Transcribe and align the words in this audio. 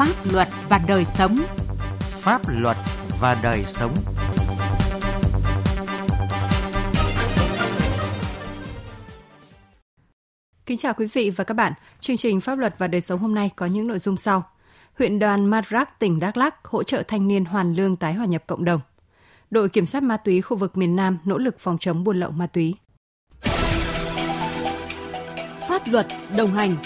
Pháp 0.00 0.32
luật 0.32 0.48
và 0.68 0.80
đời 0.88 1.04
sống. 1.04 1.36
Pháp 2.00 2.42
luật 2.48 2.76
và 3.20 3.40
đời 3.42 3.64
sống. 3.66 3.94
Kính 10.66 10.78
chào 10.78 10.94
quý 10.94 11.06
vị 11.12 11.30
và 11.30 11.44
các 11.44 11.54
bạn. 11.54 11.72
Chương 11.98 12.16
trình 12.16 12.40
Pháp 12.40 12.58
luật 12.58 12.74
và 12.78 12.86
đời 12.86 13.00
sống 13.00 13.20
hôm 13.20 13.34
nay 13.34 13.50
có 13.56 13.66
những 13.66 13.86
nội 13.86 13.98
dung 13.98 14.16
sau. 14.16 14.44
Huyện 14.98 15.18
đoàn 15.18 15.46
Madrak, 15.46 15.98
tỉnh 15.98 16.20
Đắk 16.20 16.36
Lắk 16.36 16.64
hỗ 16.64 16.82
trợ 16.82 17.02
thanh 17.08 17.28
niên 17.28 17.44
hoàn 17.44 17.74
lương 17.74 17.96
tái 17.96 18.14
hòa 18.14 18.26
nhập 18.26 18.42
cộng 18.46 18.64
đồng. 18.64 18.80
Đội 19.50 19.68
kiểm 19.68 19.86
soát 19.86 20.02
ma 20.02 20.16
túy 20.16 20.40
khu 20.40 20.56
vực 20.56 20.76
miền 20.76 20.96
Nam 20.96 21.18
nỗ 21.24 21.38
lực 21.38 21.58
phòng 21.58 21.78
chống 21.80 22.04
buôn 22.04 22.20
lậu 22.20 22.30
ma 22.30 22.46
túy. 22.46 22.74
Pháp 25.68 25.82
luật 25.86 26.06
đồng 26.36 26.52
hành 26.52 26.76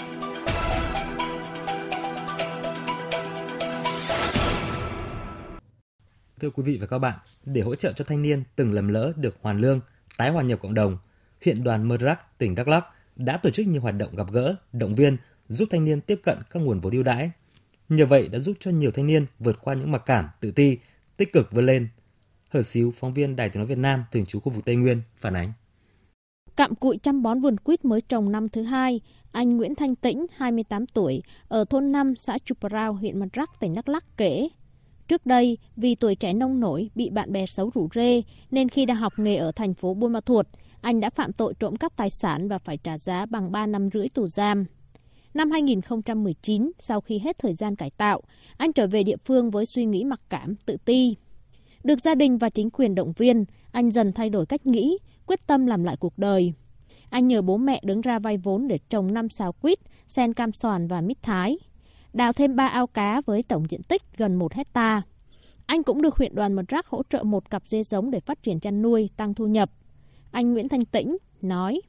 Thưa 6.39 6.49
quý 6.49 6.63
vị 6.63 6.77
và 6.81 6.87
các 6.87 6.99
bạn, 6.99 7.19
để 7.45 7.61
hỗ 7.61 7.75
trợ 7.75 7.93
cho 7.93 8.05
thanh 8.05 8.21
niên 8.21 8.43
từng 8.55 8.73
lầm 8.73 8.87
lỡ 8.87 9.13
được 9.15 9.35
hoàn 9.41 9.59
lương, 9.59 9.79
tái 10.17 10.29
hòa 10.29 10.43
nhập 10.43 10.59
cộng 10.61 10.73
đồng, 10.73 10.97
huyện 11.45 11.63
đoàn 11.63 11.87
Mơ 11.87 11.97
Rắc, 11.97 12.37
tỉnh 12.37 12.55
Đắk 12.55 12.67
Lắk 12.67 12.85
đã 13.15 13.37
tổ 13.37 13.49
chức 13.49 13.67
nhiều 13.67 13.81
hoạt 13.81 13.95
động 13.95 14.15
gặp 14.15 14.31
gỡ, 14.31 14.55
động 14.73 14.95
viên, 14.95 15.17
giúp 15.47 15.67
thanh 15.71 15.85
niên 15.85 16.01
tiếp 16.01 16.19
cận 16.23 16.37
các 16.49 16.59
nguồn 16.59 16.79
vốn 16.79 16.93
ưu 16.93 17.03
đãi. 17.03 17.31
Nhờ 17.89 18.05
vậy 18.05 18.27
đã 18.27 18.39
giúp 18.39 18.57
cho 18.59 18.71
nhiều 18.71 18.91
thanh 18.91 19.07
niên 19.07 19.25
vượt 19.39 19.57
qua 19.61 19.73
những 19.73 19.91
mặc 19.91 20.03
cảm, 20.05 20.25
tự 20.39 20.51
ti, 20.51 20.77
tích 21.17 21.33
cực 21.33 21.51
vươn 21.51 21.65
lên. 21.65 21.87
Hờ 22.49 22.61
Xíu, 22.61 22.93
phóng 22.99 23.13
viên 23.13 23.35
Đài 23.35 23.49
Tiếng 23.49 23.59
nói 23.59 23.67
Việt 23.67 23.77
Nam 23.77 24.03
thường 24.11 24.25
trú 24.25 24.39
khu 24.39 24.51
vực 24.51 24.65
Tây 24.65 24.75
Nguyên 24.75 25.01
phản 25.17 25.33
ánh. 25.33 25.53
Cặm 26.55 26.75
cụi 26.75 26.97
chăm 26.97 27.23
bón 27.23 27.41
vườn 27.41 27.57
quýt 27.57 27.85
mới 27.85 28.01
trồng 28.01 28.31
năm 28.31 28.49
thứ 28.49 28.63
hai, 28.63 29.01
anh 29.31 29.57
Nguyễn 29.57 29.75
Thanh 29.75 29.95
Tĩnh, 29.95 30.25
28 30.35 30.85
tuổi, 30.85 31.23
ở 31.47 31.65
thôn 31.69 31.91
5 31.91 32.15
xã 32.15 32.37
Chuprao, 32.45 32.93
huyện 32.93 33.19
Mật 33.19 33.27
Rắc, 33.33 33.59
tỉnh 33.59 33.73
Đắk 33.73 33.89
Lắk 33.89 34.17
kể. 34.17 34.47
Trước 35.07 35.25
đây, 35.25 35.57
vì 35.75 35.95
tuổi 35.95 36.15
trẻ 36.15 36.33
nông 36.33 36.59
nổi, 36.59 36.89
bị 36.95 37.09
bạn 37.09 37.31
bè 37.31 37.45
xấu 37.45 37.71
rủ 37.73 37.87
rê, 37.93 38.21
nên 38.51 38.69
khi 38.69 38.85
đang 38.85 38.97
học 38.97 39.13
nghề 39.17 39.35
ở 39.35 39.51
thành 39.51 39.73
phố 39.73 39.93
Buôn 39.93 40.13
Ma 40.13 40.21
Thuột, 40.21 40.47
anh 40.81 40.99
đã 40.99 41.09
phạm 41.09 41.33
tội 41.33 41.53
trộm 41.59 41.75
cắp 41.75 41.95
tài 41.95 42.09
sản 42.09 42.47
và 42.47 42.57
phải 42.57 42.77
trả 42.77 42.97
giá 42.97 43.25
bằng 43.25 43.51
3 43.51 43.65
năm 43.65 43.89
rưỡi 43.93 44.07
tù 44.09 44.27
giam. 44.27 44.65
Năm 45.33 45.51
2019, 45.51 46.71
sau 46.79 47.01
khi 47.01 47.19
hết 47.19 47.39
thời 47.39 47.53
gian 47.53 47.75
cải 47.75 47.89
tạo, 47.89 48.21
anh 48.57 48.73
trở 48.73 48.87
về 48.87 49.03
địa 49.03 49.17
phương 49.25 49.51
với 49.51 49.65
suy 49.65 49.85
nghĩ 49.85 50.03
mặc 50.03 50.21
cảm, 50.29 50.55
tự 50.65 50.77
ti. 50.85 51.15
Được 51.83 51.99
gia 52.01 52.15
đình 52.15 52.37
và 52.37 52.49
chính 52.49 52.69
quyền 52.69 52.95
động 52.95 53.13
viên, 53.17 53.45
anh 53.71 53.91
dần 53.91 54.13
thay 54.13 54.29
đổi 54.29 54.45
cách 54.45 54.65
nghĩ, 54.65 54.97
quyết 55.25 55.47
tâm 55.47 55.65
làm 55.65 55.83
lại 55.83 55.97
cuộc 55.99 56.17
đời. 56.17 56.53
Anh 57.09 57.27
nhờ 57.27 57.41
bố 57.41 57.57
mẹ 57.57 57.81
đứng 57.83 58.01
ra 58.01 58.19
vay 58.19 58.37
vốn 58.37 58.67
để 58.67 58.79
trồng 58.89 59.13
năm 59.13 59.29
xào 59.29 59.53
quýt, 59.53 59.79
sen 60.07 60.33
cam 60.33 60.51
soàn 60.51 60.87
và 60.87 61.01
mít 61.01 61.17
thái. 61.21 61.57
Đào 62.15 62.33
thêm 62.33 62.55
3 62.55 62.67
ao 62.67 62.87
cá 62.87 63.21
với 63.25 63.43
tổng 63.43 63.65
diện 63.69 63.83
tích 63.83 64.01
gần 64.17 64.35
1 64.35 64.53
hecta. 64.53 65.01
Anh 65.65 65.83
cũng 65.83 66.01
được 66.01 66.15
huyện 66.15 66.35
đoàn 66.35 66.53
Mật 66.53 66.65
Rắc 66.67 66.87
hỗ 66.87 67.01
trợ 67.09 67.23
một 67.23 67.49
cặp 67.49 67.63
dê 67.67 67.83
giống 67.83 68.11
để 68.11 68.19
phát 68.19 68.43
triển 68.43 68.59
chăn 68.59 68.81
nuôi, 68.81 69.09
tăng 69.17 69.33
thu 69.33 69.47
nhập. 69.47 69.69
Anh 70.31 70.53
Nguyễn 70.53 70.69
Thanh 70.69 70.85
Tĩnh 70.85 71.17
nói. 71.41 71.81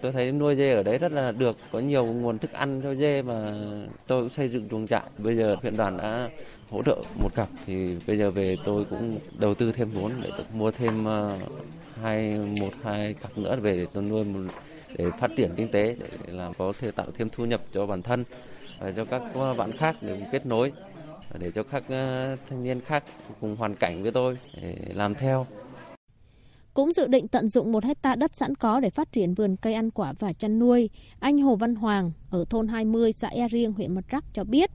Tôi 0.00 0.12
thấy 0.12 0.32
nuôi 0.32 0.56
dê 0.56 0.72
ở 0.72 0.82
đấy 0.82 0.98
rất 0.98 1.12
là 1.12 1.32
được, 1.32 1.56
có 1.72 1.78
nhiều 1.78 2.04
nguồn 2.04 2.38
thức 2.38 2.52
ăn 2.52 2.80
cho 2.82 2.94
dê 2.94 3.22
mà 3.22 3.54
tôi 4.06 4.22
cũng 4.22 4.30
xây 4.30 4.48
dựng 4.48 4.68
chuồng 4.68 4.86
trại. 4.86 5.02
Bây 5.18 5.36
giờ 5.36 5.56
huyện 5.62 5.76
đoàn 5.76 5.96
đã 5.96 6.30
hỗ 6.70 6.82
trợ 6.82 7.02
một 7.22 7.34
cặp 7.34 7.48
thì 7.66 7.96
bây 8.06 8.18
giờ 8.18 8.30
về 8.30 8.56
tôi 8.64 8.84
cũng 8.84 9.18
đầu 9.38 9.54
tư 9.54 9.72
thêm 9.72 9.90
vốn 9.90 10.12
để 10.22 10.30
tôi 10.36 10.46
mua 10.52 10.70
thêm 10.70 11.04
ờ, 11.04 11.38
hai 12.02 12.38
một 12.60 12.72
hai 12.82 13.14
cặp 13.14 13.38
nữa 13.38 13.56
về 13.56 13.76
để 13.76 13.86
tôi 13.92 14.02
nuôi 14.02 14.24
một, 14.24 14.40
để 14.96 15.10
phát 15.20 15.30
triển 15.36 15.50
kinh 15.56 15.68
tế 15.68 15.96
để 15.98 16.06
làm 16.26 16.54
có 16.54 16.72
thể 16.80 16.90
tạo 16.90 17.06
thêm 17.14 17.28
thu 17.32 17.44
nhập 17.44 17.60
cho 17.72 17.86
bản 17.86 18.02
thân 18.02 18.24
Ờ, 18.82 18.92
cho 18.96 19.04
các 19.04 19.22
ờ, 19.34 19.54
bạn 19.54 19.72
khác 19.72 19.96
để 20.00 20.26
kết 20.32 20.46
nối 20.46 20.72
ờ, 21.30 21.38
để 21.38 21.50
cho 21.54 21.62
các 21.62 21.84
thanh 22.48 22.62
niên 22.62 22.80
khác 22.80 23.04
cùng 23.40 23.56
hoàn 23.56 23.74
cảnh 23.74 24.02
với 24.02 24.12
tôi 24.12 24.38
để 24.62 24.76
làm 24.94 25.14
theo. 25.14 25.46
Cũng 26.74 26.92
dự 26.92 27.06
định 27.06 27.28
tận 27.28 27.48
dụng 27.48 27.72
một 27.72 27.84
hecta 27.84 28.14
đất 28.14 28.36
sẵn 28.36 28.54
có 28.54 28.80
để 28.80 28.90
phát 28.90 29.12
triển 29.12 29.34
vườn 29.34 29.56
cây 29.56 29.74
ăn 29.74 29.90
quả 29.90 30.12
và 30.18 30.32
chăn 30.32 30.58
nuôi, 30.58 30.90
anh 31.20 31.38
Hồ 31.38 31.56
Văn 31.56 31.74
Hoàng 31.74 32.12
ở 32.30 32.44
thôn 32.50 32.68
20 32.68 33.12
xã 33.12 33.28
E 33.28 33.48
Riêng 33.48 33.72
huyện 33.72 33.94
Mật 33.94 34.04
Rắc 34.08 34.24
cho 34.34 34.44
biết, 34.44 34.70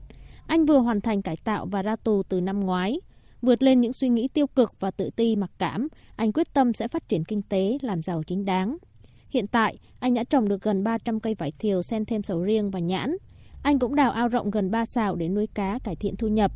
anh 0.46 0.64
vừa 0.64 0.78
hoàn 0.78 1.00
thành 1.00 1.22
cải 1.22 1.36
tạo 1.36 1.66
và 1.66 1.82
ra 1.82 1.96
tù 1.96 2.22
từ 2.22 2.40
năm 2.40 2.60
ngoái. 2.60 3.00
Vượt 3.42 3.62
lên 3.62 3.80
những 3.80 3.92
suy 3.92 4.08
nghĩ 4.08 4.28
tiêu 4.28 4.46
cực 4.46 4.72
và 4.80 4.90
tự 4.90 5.10
ti 5.16 5.36
mặc 5.36 5.50
cảm, 5.58 5.88
anh 6.16 6.32
quyết 6.32 6.54
tâm 6.54 6.72
sẽ 6.72 6.88
phát 6.88 7.08
triển 7.08 7.24
kinh 7.24 7.42
tế, 7.42 7.78
làm 7.82 8.02
giàu 8.02 8.22
chính 8.22 8.44
đáng. 8.44 8.76
Hiện 9.30 9.46
tại, 9.46 9.78
anh 9.98 10.14
đã 10.14 10.24
trồng 10.24 10.48
được 10.48 10.62
gần 10.62 10.84
300 10.84 11.20
cây 11.20 11.34
vải 11.34 11.52
thiều 11.58 11.82
xen 11.82 12.04
thêm 12.04 12.22
sầu 12.22 12.42
riêng 12.42 12.70
và 12.70 12.78
nhãn. 12.78 13.16
Anh 13.62 13.78
cũng 13.78 13.94
đào 13.94 14.10
ao 14.10 14.28
rộng 14.28 14.50
gần 14.50 14.70
3 14.70 14.86
xào 14.86 15.16
để 15.16 15.28
nuôi 15.28 15.46
cá 15.54 15.78
cải 15.84 15.96
thiện 15.96 16.16
thu 16.16 16.28
nhập. 16.28 16.52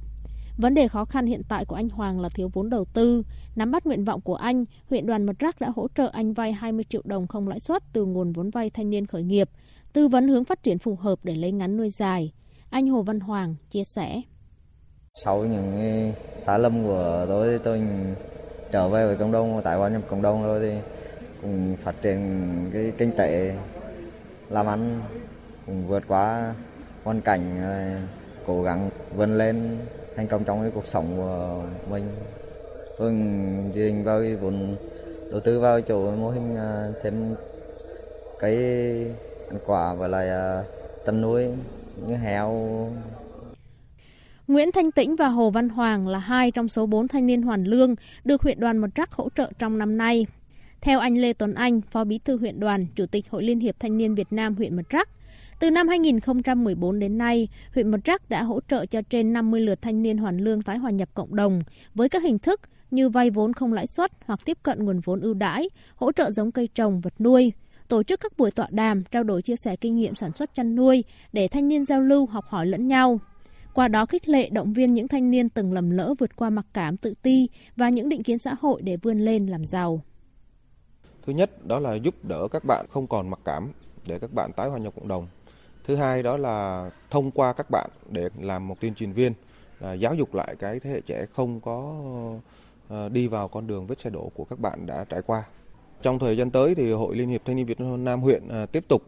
Vấn 0.57 0.75
đề 0.75 0.89
khó 0.89 1.05
khăn 1.05 1.27
hiện 1.27 1.43
tại 1.49 1.65
của 1.65 1.77
anh 1.77 1.89
Hoàng 1.89 2.21
là 2.21 2.29
thiếu 2.29 2.51
vốn 2.53 2.71
đầu 2.71 2.85
tư. 2.85 3.23
Nắm 3.57 3.71
bắt 3.71 3.87
nguyện 3.87 4.05
vọng 4.05 4.21
của 4.21 4.35
anh, 4.35 4.65
huyện 4.91 5.07
đoàn 5.07 5.27
Mật 5.27 5.39
Rắc 5.39 5.61
đã 5.61 5.69
hỗ 5.77 5.89
trợ 5.95 6.11
anh 6.13 6.33
vay 6.33 6.53
20 6.53 6.85
triệu 6.89 7.03
đồng 7.05 7.27
không 7.27 7.49
lãi 7.49 7.61
suất 7.61 7.83
từ 7.93 8.05
nguồn 8.05 8.33
vốn 8.33 8.51
vay 8.51 8.71
thanh 8.71 8.91
niên 8.91 9.07
khởi 9.07 9.23
nghiệp, 9.23 9.51
tư 9.93 10.09
vấn 10.09 10.29
hướng 10.29 10.45
phát 10.45 10.63
triển 10.63 10.79
phù 10.79 10.97
hợp 10.97 11.19
để 11.23 11.35
lấy 11.35 11.53
ngắn 11.53 11.77
nuôi 11.77 11.91
dài. 11.91 12.33
Anh 12.71 12.89
Hồ 12.89 13.03
Văn 13.03 13.21
Hoàng 13.21 13.55
chia 13.71 13.85
sẻ. 13.85 14.23
Sau 15.25 15.45
những 15.45 16.13
xã 16.47 16.59
lâm 16.59 16.85
của 16.85 17.25
tôi, 17.29 17.59
tôi 17.59 17.83
trở 18.73 18.89
về 18.89 19.07
với 19.07 19.17
cộng 19.17 19.33
đồng, 19.33 19.61
tại 19.65 19.79
quan 19.79 19.93
nhập 19.93 20.03
cộng 20.09 20.23
đồng 20.23 20.43
rồi 20.43 20.61
thì 20.61 20.77
cùng 21.43 21.77
phát 21.77 22.03
triển 22.03 22.71
cái 22.73 22.93
kinh 22.99 23.11
tế 23.17 23.57
làm 24.51 24.67
ăn 24.67 25.03
cũng 25.67 25.89
vượt 25.89 26.03
qua 26.09 26.55
hoàn 27.05 27.21
cảnh 27.21 27.61
ờ, 27.63 28.01
cố 28.47 28.63
gắng 28.63 28.91
vươn 29.17 29.39
lên 29.39 29.79
thành 30.17 30.27
công 30.27 30.45
trong 30.45 30.63
cái 30.63 30.71
cuộc 30.75 30.87
sống 30.87 31.07
của 31.17 31.63
mình 31.91 32.09
tôi 32.99 33.13
dành 33.75 34.05
vào 34.05 34.21
cái 34.21 34.37
vốn 34.37 34.77
đầu 35.31 35.41
tư 35.41 35.61
vào 35.61 35.81
chỗ 35.81 36.11
mô 36.11 36.31
hình 36.31 36.57
ờ, 36.57 36.93
thêm 37.03 37.35
cái 38.39 38.57
ăn 39.51 39.59
quả 39.67 39.95
và 39.95 40.09
lại 40.09 40.29
ờ, 40.29 40.65
chăn 41.07 41.21
nuôi 41.21 41.47
như 42.07 42.17
heo 42.17 42.89
Nguyễn 44.49 44.73
Thanh 44.73 44.93
Tĩnh 44.93 45.17
và 45.17 45.29
Hồ 45.29 45.51
Văn 45.51 45.69
Hoàng 45.69 46.09
là 46.09 46.19
hai 46.19 46.51
trong 46.51 46.69
số 46.69 46.87
bốn 46.87 47.09
thanh 47.09 47.27
niên 47.27 47.43
hoàn 47.43 47.65
lương 47.65 47.95
được 48.25 48.43
huyện 48.43 48.61
đoàn 48.61 48.79
Mật 48.79 48.89
Trắc 48.95 49.13
hỗ 49.13 49.29
trợ 49.37 49.51
trong 49.59 49.79
năm 49.79 49.97
nay. 49.97 50.27
Theo 50.81 50.99
anh 50.99 51.19
Lê 51.19 51.33
Tuấn 51.33 51.55
Anh, 51.55 51.81
Phó 51.81 52.05
Bí 52.05 52.19
thư 52.19 52.37
huyện 52.37 52.61
đoàn, 52.61 52.87
Chủ 52.95 53.07
tịch 53.07 53.31
Hội 53.31 53.43
Liên 53.43 53.61
hiệp 53.61 53.81
Thanh 53.81 53.99
niên 53.99 54.15
Việt 54.15 54.33
Nam 54.33 54.55
huyện 54.55 54.77
Mật 54.77 54.83
Trắc, 54.91 55.09
từ 55.63 55.71
năm 55.71 55.89
2014 55.89 56.99
đến 56.99 57.19
nay, 57.19 57.49
huyện 57.75 57.91
Mật 57.91 57.99
Trắc 58.05 58.29
đã 58.31 58.43
hỗ 58.43 58.61
trợ 58.69 58.87
cho 58.87 59.03
trên 59.03 59.33
50 59.33 59.61
lượt 59.61 59.83
thanh 59.83 60.03
niên 60.03 60.19
hoàn 60.19 60.39
lương 60.39 60.63
tái 60.63 60.79
hòa 60.79 60.91
nhập 60.91 61.09
cộng 61.15 61.37
đồng 61.37 61.61
với 61.95 62.09
các 62.09 62.23
hình 62.23 62.39
thức 62.39 62.61
như 62.91 63.09
vay 63.09 63.31
vốn 63.31 63.53
không 63.53 63.73
lãi 63.73 63.87
suất 63.87 64.13
hoặc 64.25 64.41
tiếp 64.45 64.59
cận 64.63 64.85
nguồn 64.85 65.01
vốn 65.01 65.21
ưu 65.21 65.35
đãi, 65.35 65.71
hỗ 65.95 66.13
trợ 66.13 66.31
giống 66.31 66.53
cây 66.53 66.69
trồng, 66.75 67.01
vật 67.01 67.21
nuôi, 67.21 67.53
tổ 67.89 68.03
chức 68.03 68.21
các 68.21 68.39
buổi 68.39 68.51
tọa 68.51 68.67
đàm, 68.71 69.05
trao 69.05 69.23
đổi 69.23 69.43
chia 69.43 69.57
sẻ 69.57 69.77
kinh 69.77 69.97
nghiệm 69.97 70.15
sản 70.15 70.33
xuất 70.33 70.55
chăn 70.55 70.75
nuôi 70.75 71.05
để 71.33 71.49
thanh 71.49 71.69
niên 71.69 71.85
giao 71.85 72.01
lưu, 72.01 72.27
học 72.27 72.45
hỏi 72.47 72.67
lẫn 72.67 72.89
nhau. 72.89 73.21
Qua 73.75 73.89
đó 73.89 74.07
khích 74.07 74.29
lệ 74.29 74.49
động 74.51 74.73
viên 74.73 74.95
những 74.95 75.09
thanh 75.09 75.31
niên 75.31 75.49
từng 75.49 75.73
lầm 75.73 75.91
lỡ 75.91 76.15
vượt 76.19 76.37
qua 76.37 76.51
mặc 76.51 76.67
cảm 76.73 76.97
tự 76.97 77.15
ti 77.23 77.49
và 77.77 77.89
những 77.89 78.09
định 78.09 78.23
kiến 78.23 78.39
xã 78.39 78.55
hội 78.61 78.83
để 78.83 78.97
vươn 78.97 79.25
lên 79.25 79.47
làm 79.47 79.65
giàu. 79.65 80.03
Thứ 81.27 81.33
nhất 81.33 81.67
đó 81.67 81.79
là 81.79 81.95
giúp 81.95 82.15
đỡ 82.25 82.49
các 82.51 82.65
bạn 82.65 82.87
không 82.91 83.07
còn 83.07 83.31
mặc 83.31 83.41
cảm 83.45 83.73
để 84.07 84.19
các 84.19 84.33
bạn 84.33 84.51
tái 84.57 84.69
hòa 84.69 84.79
nhập 84.79 84.95
cộng 84.95 85.09
đồng. 85.09 85.29
Thứ 85.85 85.97
hai 85.97 86.23
đó 86.23 86.37
là 86.37 86.91
thông 87.11 87.31
qua 87.31 87.53
các 87.53 87.71
bạn 87.71 87.91
để 88.11 88.29
làm 88.41 88.69
một 88.69 88.81
tuyên 88.81 88.95
truyền 88.95 89.13
viên 89.13 89.33
à, 89.81 89.93
giáo 89.93 90.15
dục 90.15 90.35
lại 90.35 90.57
cái 90.59 90.81
thế 90.81 90.91
hệ 90.91 91.01
trẻ 91.01 91.27
không 91.35 91.61
có 91.61 91.95
à, 92.89 93.09
đi 93.09 93.29
vào 93.29 93.49
con 93.49 93.67
đường 93.67 93.87
vết 93.87 94.01
xe 94.01 94.11
đổ 94.11 94.31
của 94.35 94.45
các 94.45 94.59
bạn 94.59 94.87
đã 94.87 95.05
trải 95.05 95.23
qua. 95.23 95.45
Trong 96.03 96.19
thời 96.19 96.37
gian 96.37 96.51
tới 96.51 96.75
thì 96.75 96.93
Hội 96.93 97.17
Liên 97.17 97.29
hiệp 97.29 97.45
Thanh 97.45 97.57
niên 97.57 97.67
Việt 97.67 97.81
Nam 97.81 98.21
huyện 98.21 98.49
à, 98.49 98.67
tiếp 98.67 98.85
tục 98.89 99.03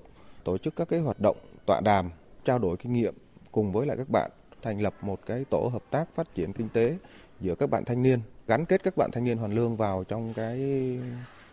tổ 0.44 0.58
chức 0.58 0.76
các 0.76 0.88
cái 0.88 1.00
hoạt 1.00 1.20
động 1.20 1.36
tọa 1.66 1.80
đàm, 1.80 2.10
trao 2.44 2.58
đổi 2.58 2.76
kinh 2.76 2.92
nghiệm 2.92 3.14
cùng 3.52 3.72
với 3.72 3.86
lại 3.86 3.96
các 3.96 4.08
bạn 4.08 4.30
thành 4.62 4.80
lập 4.80 4.94
một 5.02 5.18
cái 5.26 5.44
tổ 5.50 5.70
hợp 5.72 5.82
tác 5.90 6.04
phát 6.14 6.34
triển 6.34 6.52
kinh 6.52 6.68
tế 6.68 6.96
giữa 7.40 7.54
các 7.54 7.70
bạn 7.70 7.84
thanh 7.84 8.02
niên, 8.02 8.20
gắn 8.46 8.64
kết 8.64 8.82
các 8.82 8.96
bạn 8.96 9.10
thanh 9.12 9.24
niên 9.24 9.38
hoàn 9.38 9.52
lương 9.52 9.76
vào 9.76 10.04
trong 10.04 10.34
cái 10.34 10.58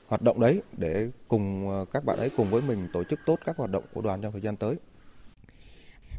hoạt 0.07 0.21
động 0.21 0.39
đấy 0.39 0.61
để 0.77 1.09
cùng 1.27 1.69
ờ, 1.69 1.85
các 1.91 2.05
bạn 2.05 2.17
ấy 2.17 2.29
cùng 2.37 2.49
với 2.49 2.61
mình 2.61 2.87
tổ 2.93 3.03
chức 3.03 3.19
tốt 3.25 3.39
các 3.45 3.57
hoạt 3.57 3.69
động 3.69 3.83
của 3.93 4.01
đoàn 4.01 4.21
trong 4.21 4.31
thời 4.31 4.41
gian 4.41 4.55
tới. 4.55 4.75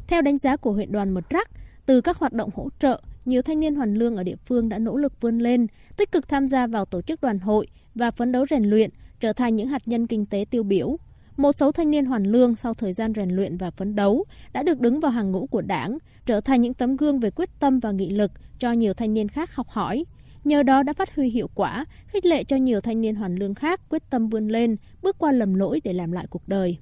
Theo 0.07 0.21
đánh 0.21 0.37
giá 0.37 0.55
của 0.55 0.71
huyện 0.71 0.91
đoàn 0.91 1.09
Mật 1.09 1.29
Rắc, 1.29 1.49
từ 1.85 2.01
các 2.01 2.17
hoạt 2.17 2.33
động 2.33 2.49
hỗ 2.55 2.69
trợ, 2.79 3.01
nhiều 3.25 3.41
thanh 3.41 3.59
niên 3.59 3.75
hoàn 3.75 3.93
lương 3.93 4.15
ở 4.15 4.23
địa 4.23 4.35
phương 4.45 4.69
đã 4.69 4.79
nỗ 4.79 4.97
lực 4.97 5.21
vươn 5.21 5.39
lên, 5.39 5.67
tích 5.97 6.11
cực 6.11 6.27
tham 6.27 6.47
gia 6.47 6.67
vào 6.67 6.85
tổ 6.85 7.01
chức 7.01 7.21
đoàn 7.21 7.39
hội 7.39 7.67
và 7.95 8.11
phấn 8.11 8.31
đấu 8.31 8.45
rèn 8.49 8.63
luyện, 8.63 8.89
trở 9.19 9.33
thành 9.33 9.55
những 9.55 9.67
hạt 9.67 9.81
nhân 9.85 10.07
kinh 10.07 10.25
tế 10.25 10.45
tiêu 10.49 10.63
biểu. 10.63 10.95
Một 11.37 11.57
số 11.57 11.71
thanh 11.71 11.91
niên 11.91 12.05
hoàn 12.05 12.23
lương 12.23 12.55
sau 12.55 12.73
thời 12.73 12.93
gian 12.93 13.13
rèn 13.13 13.29
luyện 13.29 13.57
và 13.57 13.71
phấn 13.71 13.95
đấu 13.95 14.23
đã 14.53 14.63
được 14.63 14.79
đứng 14.79 14.99
vào 14.99 15.11
hàng 15.11 15.31
ngũ 15.31 15.47
của 15.47 15.61
đảng, 15.61 15.97
trở 16.25 16.41
thành 16.41 16.61
những 16.61 16.73
tấm 16.73 16.97
gương 16.97 17.19
về 17.19 17.31
quyết 17.31 17.49
tâm 17.59 17.79
và 17.79 17.91
nghị 17.91 18.09
lực 18.09 18.31
cho 18.59 18.71
nhiều 18.71 18.93
thanh 18.93 19.13
niên 19.13 19.29
khác 19.29 19.55
học 19.55 19.67
hỏi. 19.69 20.05
Nhờ 20.43 20.63
đó 20.63 20.83
đã 20.83 20.93
phát 20.93 21.15
huy 21.15 21.29
hiệu 21.29 21.49
quả, 21.55 21.85
khích 22.07 22.25
lệ 22.25 22.43
cho 22.43 22.55
nhiều 22.55 22.81
thanh 22.81 23.01
niên 23.01 23.15
hoàn 23.15 23.35
lương 23.35 23.55
khác 23.55 23.81
quyết 23.89 24.09
tâm 24.09 24.29
vươn 24.29 24.47
lên, 24.47 24.75
bước 25.01 25.17
qua 25.17 25.31
lầm 25.31 25.53
lỗi 25.53 25.81
để 25.83 25.93
làm 25.93 26.11
lại 26.11 26.27
cuộc 26.29 26.47
đời. 26.47 26.77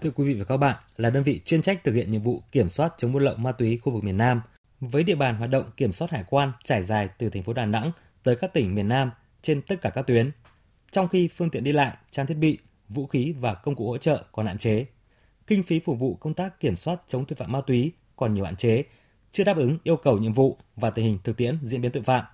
Thưa 0.00 0.10
quý 0.10 0.24
vị 0.24 0.34
và 0.34 0.44
các 0.44 0.56
bạn, 0.56 0.76
là 0.96 1.10
đơn 1.10 1.22
vị 1.22 1.40
chuyên 1.44 1.62
trách 1.62 1.84
thực 1.84 1.94
hiện 1.94 2.12
nhiệm 2.12 2.22
vụ 2.22 2.42
kiểm 2.52 2.68
soát 2.68 2.92
chống 2.98 3.12
buôn 3.12 3.22
lậu 3.22 3.36
ma 3.36 3.52
túy 3.52 3.78
khu 3.82 3.92
vực 3.92 4.04
miền 4.04 4.16
Nam, 4.16 4.40
với 4.80 5.04
địa 5.04 5.14
bàn 5.14 5.36
hoạt 5.36 5.50
động 5.50 5.64
kiểm 5.76 5.92
soát 5.92 6.10
hải 6.10 6.24
quan 6.30 6.52
trải 6.64 6.82
dài 6.82 7.08
từ 7.18 7.30
thành 7.30 7.42
phố 7.42 7.52
Đà 7.52 7.66
Nẵng 7.66 7.92
tới 8.22 8.36
các 8.36 8.52
tỉnh 8.52 8.74
miền 8.74 8.88
Nam 8.88 9.10
trên 9.42 9.62
tất 9.62 9.80
cả 9.80 9.90
các 9.90 10.02
tuyến. 10.06 10.30
Trong 10.90 11.08
khi 11.08 11.28
phương 11.28 11.50
tiện 11.50 11.64
đi 11.64 11.72
lại, 11.72 11.96
trang 12.10 12.26
thiết 12.26 12.34
bị, 12.34 12.58
vũ 12.88 13.06
khí 13.06 13.34
và 13.40 13.54
công 13.54 13.74
cụ 13.74 13.88
hỗ 13.88 13.98
trợ 13.98 14.24
còn 14.32 14.46
hạn 14.46 14.58
chế, 14.58 14.86
kinh 15.46 15.62
phí 15.62 15.80
phục 15.80 15.98
vụ 15.98 16.14
công 16.14 16.34
tác 16.34 16.60
kiểm 16.60 16.76
soát 16.76 17.00
chống 17.06 17.24
tội 17.24 17.36
phạm 17.36 17.52
ma 17.52 17.60
túy 17.66 17.92
còn 18.16 18.34
nhiều 18.34 18.44
hạn 18.44 18.56
chế, 18.56 18.82
chưa 19.32 19.44
đáp 19.44 19.56
ứng 19.56 19.78
yêu 19.84 19.96
cầu 19.96 20.18
nhiệm 20.18 20.32
vụ 20.32 20.56
và 20.76 20.90
tình 20.90 21.04
hình 21.04 21.18
thực 21.24 21.36
tiễn 21.36 21.58
diễn 21.62 21.80
biến 21.80 21.92
tội 21.92 22.02
phạm. 22.02 22.24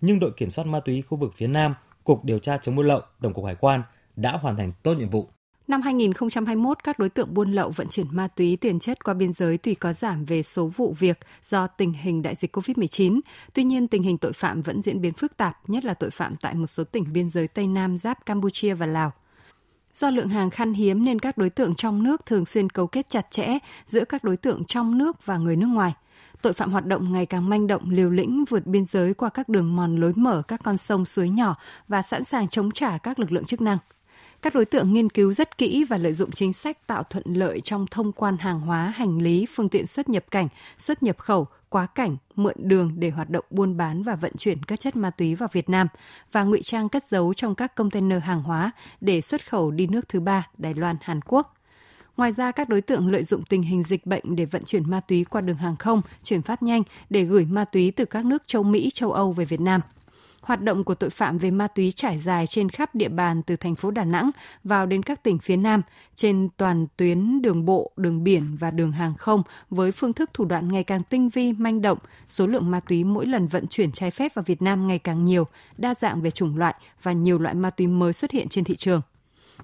Nhưng 0.00 0.20
đội 0.20 0.30
kiểm 0.36 0.50
soát 0.50 0.64
ma 0.64 0.80
túy 0.80 1.02
khu 1.02 1.18
vực 1.18 1.32
phía 1.36 1.46
Nam, 1.46 1.74
Cục 2.04 2.24
Điều 2.24 2.38
tra 2.38 2.58
chống 2.58 2.76
buôn 2.76 2.86
lậu, 2.86 3.00
Tổng 3.22 3.34
cục 3.34 3.44
Hải 3.44 3.54
quan 3.54 3.82
đã 4.16 4.32
hoàn 4.32 4.56
thành 4.56 4.72
tốt 4.82 4.94
nhiệm 4.94 5.10
vụ. 5.10 5.28
Năm 5.68 5.82
2021, 5.82 6.84
các 6.84 6.98
đối 6.98 7.08
tượng 7.08 7.34
buôn 7.34 7.52
lậu 7.52 7.70
vận 7.70 7.88
chuyển 7.88 8.06
ma 8.10 8.28
túy 8.28 8.56
tiền 8.56 8.78
chất 8.78 9.04
qua 9.04 9.14
biên 9.14 9.32
giới 9.32 9.58
tuy 9.58 9.74
có 9.74 9.92
giảm 9.92 10.24
về 10.24 10.42
số 10.42 10.66
vụ 10.66 10.94
việc 10.98 11.18
do 11.42 11.66
tình 11.66 11.92
hình 11.92 12.22
đại 12.22 12.34
dịch 12.34 12.56
COVID-19, 12.56 13.20
tuy 13.54 13.64
nhiên 13.64 13.88
tình 13.88 14.02
hình 14.02 14.18
tội 14.18 14.32
phạm 14.32 14.62
vẫn 14.62 14.82
diễn 14.82 15.00
biến 15.00 15.12
phức 15.12 15.36
tạp, 15.36 15.70
nhất 15.70 15.84
là 15.84 15.94
tội 15.94 16.10
phạm 16.10 16.36
tại 16.36 16.54
một 16.54 16.66
số 16.66 16.84
tỉnh 16.84 17.04
biên 17.12 17.30
giới 17.30 17.48
Tây 17.48 17.66
Nam 17.66 17.98
giáp 17.98 18.26
Campuchia 18.26 18.74
và 18.74 18.86
Lào. 18.86 19.12
Do 19.92 20.10
lượng 20.10 20.28
hàng 20.28 20.50
khan 20.50 20.72
hiếm 20.72 21.04
nên 21.04 21.18
các 21.18 21.38
đối 21.38 21.50
tượng 21.50 21.74
trong 21.74 22.02
nước 22.02 22.26
thường 22.26 22.44
xuyên 22.44 22.70
cấu 22.70 22.86
kết 22.86 23.08
chặt 23.08 23.26
chẽ 23.30 23.58
giữa 23.86 24.04
các 24.04 24.24
đối 24.24 24.36
tượng 24.36 24.64
trong 24.64 24.98
nước 24.98 25.26
và 25.26 25.36
người 25.36 25.56
nước 25.56 25.68
ngoài. 25.68 25.92
Tội 26.42 26.52
phạm 26.52 26.72
hoạt 26.72 26.86
động 26.86 27.12
ngày 27.12 27.26
càng 27.26 27.48
manh 27.48 27.66
động, 27.66 27.90
liều 27.90 28.10
lĩnh 28.10 28.44
vượt 28.44 28.66
biên 28.66 28.84
giới 28.84 29.14
qua 29.14 29.28
các 29.28 29.48
đường 29.48 29.76
mòn 29.76 29.96
lối 29.96 30.12
mở 30.16 30.42
các 30.48 30.60
con 30.64 30.78
sông 30.78 31.04
suối 31.04 31.28
nhỏ 31.28 31.56
và 31.88 32.02
sẵn 32.02 32.24
sàng 32.24 32.48
chống 32.48 32.70
trả 32.70 32.98
các 32.98 33.18
lực 33.18 33.32
lượng 33.32 33.44
chức 33.44 33.60
năng. 33.60 33.78
Các 34.46 34.54
đối 34.54 34.64
tượng 34.64 34.92
nghiên 34.92 35.10
cứu 35.10 35.32
rất 35.32 35.58
kỹ 35.58 35.84
và 35.84 35.96
lợi 35.96 36.12
dụng 36.12 36.30
chính 36.30 36.52
sách 36.52 36.86
tạo 36.86 37.02
thuận 37.02 37.24
lợi 37.26 37.60
trong 37.60 37.86
thông 37.90 38.12
quan 38.12 38.36
hàng 38.38 38.60
hóa, 38.60 38.92
hành 38.96 39.22
lý, 39.22 39.46
phương 39.54 39.68
tiện 39.68 39.86
xuất 39.86 40.08
nhập 40.08 40.24
cảnh, 40.30 40.48
xuất 40.78 41.02
nhập 41.02 41.18
khẩu, 41.18 41.46
quá 41.68 41.86
cảnh, 41.86 42.16
mượn 42.36 42.54
đường 42.58 42.92
để 42.96 43.10
hoạt 43.10 43.30
động 43.30 43.44
buôn 43.50 43.76
bán 43.76 44.02
và 44.02 44.14
vận 44.14 44.32
chuyển 44.38 44.62
các 44.62 44.80
chất 44.80 44.96
ma 44.96 45.10
túy 45.10 45.34
vào 45.34 45.48
Việt 45.52 45.68
Nam 45.68 45.86
và 46.32 46.44
ngụy 46.44 46.62
trang 46.62 46.88
cất 46.88 47.04
giấu 47.04 47.34
trong 47.34 47.54
các 47.54 47.74
container 47.74 48.22
hàng 48.22 48.42
hóa 48.42 48.70
để 49.00 49.20
xuất 49.20 49.50
khẩu 49.50 49.70
đi 49.70 49.86
nước 49.86 50.08
thứ 50.08 50.20
ba, 50.20 50.48
Đài 50.58 50.74
Loan, 50.74 50.96
Hàn 51.00 51.20
Quốc. 51.20 51.54
Ngoài 52.16 52.32
ra, 52.36 52.52
các 52.52 52.68
đối 52.68 52.80
tượng 52.80 53.08
lợi 53.08 53.24
dụng 53.24 53.42
tình 53.42 53.62
hình 53.62 53.82
dịch 53.82 54.06
bệnh 54.06 54.36
để 54.36 54.44
vận 54.44 54.64
chuyển 54.64 54.90
ma 54.90 55.00
túy 55.00 55.24
qua 55.24 55.40
đường 55.40 55.56
hàng 55.56 55.76
không, 55.76 56.02
chuyển 56.24 56.42
phát 56.42 56.62
nhanh 56.62 56.82
để 57.10 57.24
gửi 57.24 57.44
ma 57.44 57.64
túy 57.64 57.90
từ 57.90 58.04
các 58.04 58.24
nước 58.24 58.42
châu 58.46 58.62
Mỹ, 58.62 58.90
châu 58.94 59.12
Âu 59.12 59.32
về 59.32 59.44
Việt 59.44 59.60
Nam– 59.60 59.80
Hoạt 60.46 60.62
động 60.62 60.84
của 60.84 60.94
tội 60.94 61.10
phạm 61.10 61.38
về 61.38 61.50
ma 61.50 61.66
túy 61.66 61.92
trải 61.92 62.18
dài 62.18 62.46
trên 62.46 62.68
khắp 62.68 62.94
địa 62.94 63.08
bàn 63.08 63.42
từ 63.42 63.56
thành 63.56 63.74
phố 63.74 63.90
Đà 63.90 64.04
Nẵng 64.04 64.30
vào 64.64 64.86
đến 64.86 65.02
các 65.02 65.22
tỉnh 65.22 65.38
phía 65.38 65.56
Nam 65.56 65.82
trên 66.14 66.48
toàn 66.56 66.86
tuyến 66.96 67.42
đường 67.42 67.64
bộ, 67.64 67.90
đường 67.96 68.24
biển 68.24 68.56
và 68.60 68.70
đường 68.70 68.92
hàng 68.92 69.14
không 69.14 69.42
với 69.70 69.92
phương 69.92 70.12
thức 70.12 70.30
thủ 70.34 70.44
đoạn 70.44 70.72
ngày 70.72 70.84
càng 70.84 71.02
tinh 71.02 71.28
vi, 71.28 71.52
manh 71.52 71.82
động, 71.82 71.98
số 72.28 72.46
lượng 72.46 72.70
ma 72.70 72.80
túy 72.80 73.04
mỗi 73.04 73.26
lần 73.26 73.46
vận 73.46 73.66
chuyển 73.66 73.92
trái 73.92 74.10
phép 74.10 74.34
vào 74.34 74.42
Việt 74.42 74.62
Nam 74.62 74.86
ngày 74.86 74.98
càng 74.98 75.24
nhiều, 75.24 75.46
đa 75.78 75.94
dạng 75.94 76.22
về 76.22 76.30
chủng 76.30 76.56
loại 76.56 76.74
và 77.02 77.12
nhiều 77.12 77.38
loại 77.38 77.54
ma 77.54 77.70
túy 77.70 77.86
mới 77.86 78.12
xuất 78.12 78.30
hiện 78.30 78.48
trên 78.48 78.64
thị 78.64 78.76
trường. 78.76 79.00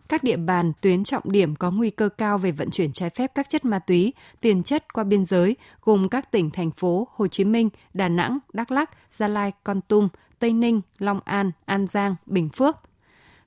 Các 0.09 0.25
địa 0.25 0.37
bàn 0.37 0.73
tuyến 0.81 1.05
trọng 1.05 1.33
điểm 1.33 1.57
có 1.57 1.71
nguy 1.71 1.91
cơ 1.91 2.09
cao 2.09 2.39
về 2.39 2.51
vận 2.51 2.71
chuyển 2.71 2.93
trái 2.93 3.11
phép 3.11 3.33
các 3.35 3.49
chất 3.51 3.65
ma 3.65 3.79
túy, 3.79 4.13
tiền 4.41 4.63
chất 4.63 4.93
qua 4.93 5.05
biên 5.05 5.25
giới 5.25 5.57
gồm 5.83 6.09
các 6.09 6.31
tỉnh 6.33 6.51
thành 6.51 6.71
phố 6.71 7.09
Hồ 7.15 7.27
Chí 7.27 7.45
Minh, 7.45 7.69
Đà 7.95 8.09
Nẵng, 8.09 8.39
Đắk 8.53 8.71
Lắk, 8.71 8.91
Gia 9.13 9.29
Lai, 9.29 9.53
Con 9.65 9.81
Tum, 9.81 10.09
Tây 10.43 10.53
Ninh, 10.53 10.81
Long 10.99 11.21
An, 11.25 11.51
An 11.65 11.87
Giang, 11.87 12.17
Bình 12.27 12.49
Phước. 12.49 12.77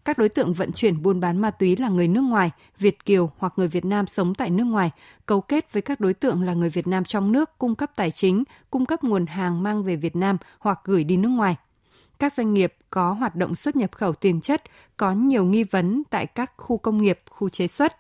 Các 0.06 0.18
đối 0.18 0.30
tượng 0.30 0.54
vận 0.54 0.72
chuyển 0.72 1.02
buôn 1.02 1.20
bán 1.20 1.38
ma 1.38 1.52
túy 1.52 1.76
là 1.76 1.90
người 1.90 2.08
nước 2.08 2.22
ngoài, 2.22 2.52
Việt 2.80 3.06
kiều 3.06 3.32
hoặc 3.38 3.54
người 3.56 3.68
Việt 3.68 3.86
Nam 3.86 4.08
sống 4.08 4.36
tại 4.36 4.50
nước 4.50 4.64
ngoài, 4.64 4.92
cấu 5.26 5.42
kết 5.42 5.74
với 5.74 5.82
các 5.82 6.00
đối 6.00 6.14
tượng 6.14 6.44
là 6.44 6.54
người 6.54 6.70
Việt 6.70 6.88
Nam 6.88 7.06
trong 7.06 7.32
nước 7.32 7.58
cung 7.58 7.76
cấp 7.76 7.92
tài 7.96 8.12
chính, 8.12 8.44
cung 8.70 8.86
cấp 8.86 9.04
nguồn 9.04 9.26
hàng 9.26 9.64
mang 9.64 9.84
về 9.84 9.96
Việt 9.96 10.16
Nam 10.16 10.38
hoặc 10.60 10.80
gửi 10.84 11.04
đi 11.04 11.18
nước 11.18 11.30
ngoài. 11.30 11.56
Các 12.20 12.34
doanh 12.34 12.54
nghiệp 12.54 12.74
có 12.90 13.14
hoạt 13.14 13.36
động 13.36 13.56
xuất 13.56 13.76
nhập 13.76 13.92
khẩu 13.96 14.14
tiền 14.14 14.42
chất 14.42 14.64
có 14.98 15.12
nhiều 15.12 15.46
nghi 15.46 15.64
vấn 15.64 16.04
tại 16.10 16.26
các 16.26 16.54
khu 16.58 16.78
công 16.78 17.02
nghiệp, 17.02 17.20
khu 17.30 17.50
chế 17.50 17.68
xuất. 17.68 17.94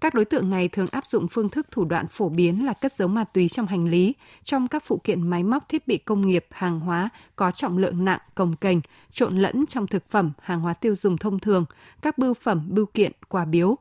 Các 0.00 0.14
đối 0.14 0.24
tượng 0.24 0.50
này 0.50 0.68
thường 0.68 0.86
áp 0.90 1.04
dụng 1.06 1.28
phương 1.30 1.48
thức 1.48 1.66
thủ 1.70 1.84
đoạn 1.84 2.06
phổ 2.08 2.28
biến 2.28 2.66
là 2.66 2.72
cất 2.72 2.94
giấu 2.94 3.08
ma 3.08 3.24
túy 3.24 3.48
trong 3.48 3.66
hành 3.66 3.88
lý, 3.88 4.14
trong 4.44 4.68
các 4.68 4.82
phụ 4.86 5.00
kiện 5.04 5.30
máy 5.30 5.42
móc 5.42 5.68
thiết 5.68 5.88
bị 5.88 5.98
công 5.98 6.26
nghiệp, 6.26 6.46
hàng 6.50 6.80
hóa 6.80 7.08
có 7.36 7.50
trọng 7.50 7.78
lượng 7.78 8.04
nặng, 8.04 8.20
cồng 8.34 8.56
kềnh, 8.56 8.80
trộn 9.12 9.38
lẫn 9.38 9.66
trong 9.66 9.86
thực 9.86 10.10
phẩm, 10.10 10.32
hàng 10.42 10.60
hóa 10.60 10.74
tiêu 10.74 10.94
dùng 10.96 11.18
thông 11.18 11.38
thường, 11.38 11.64
các 12.02 12.18
bưu 12.18 12.34
phẩm, 12.34 12.68
bưu 12.70 12.86
kiện, 12.86 13.12
quà 13.28 13.44
biếu. 13.44 13.76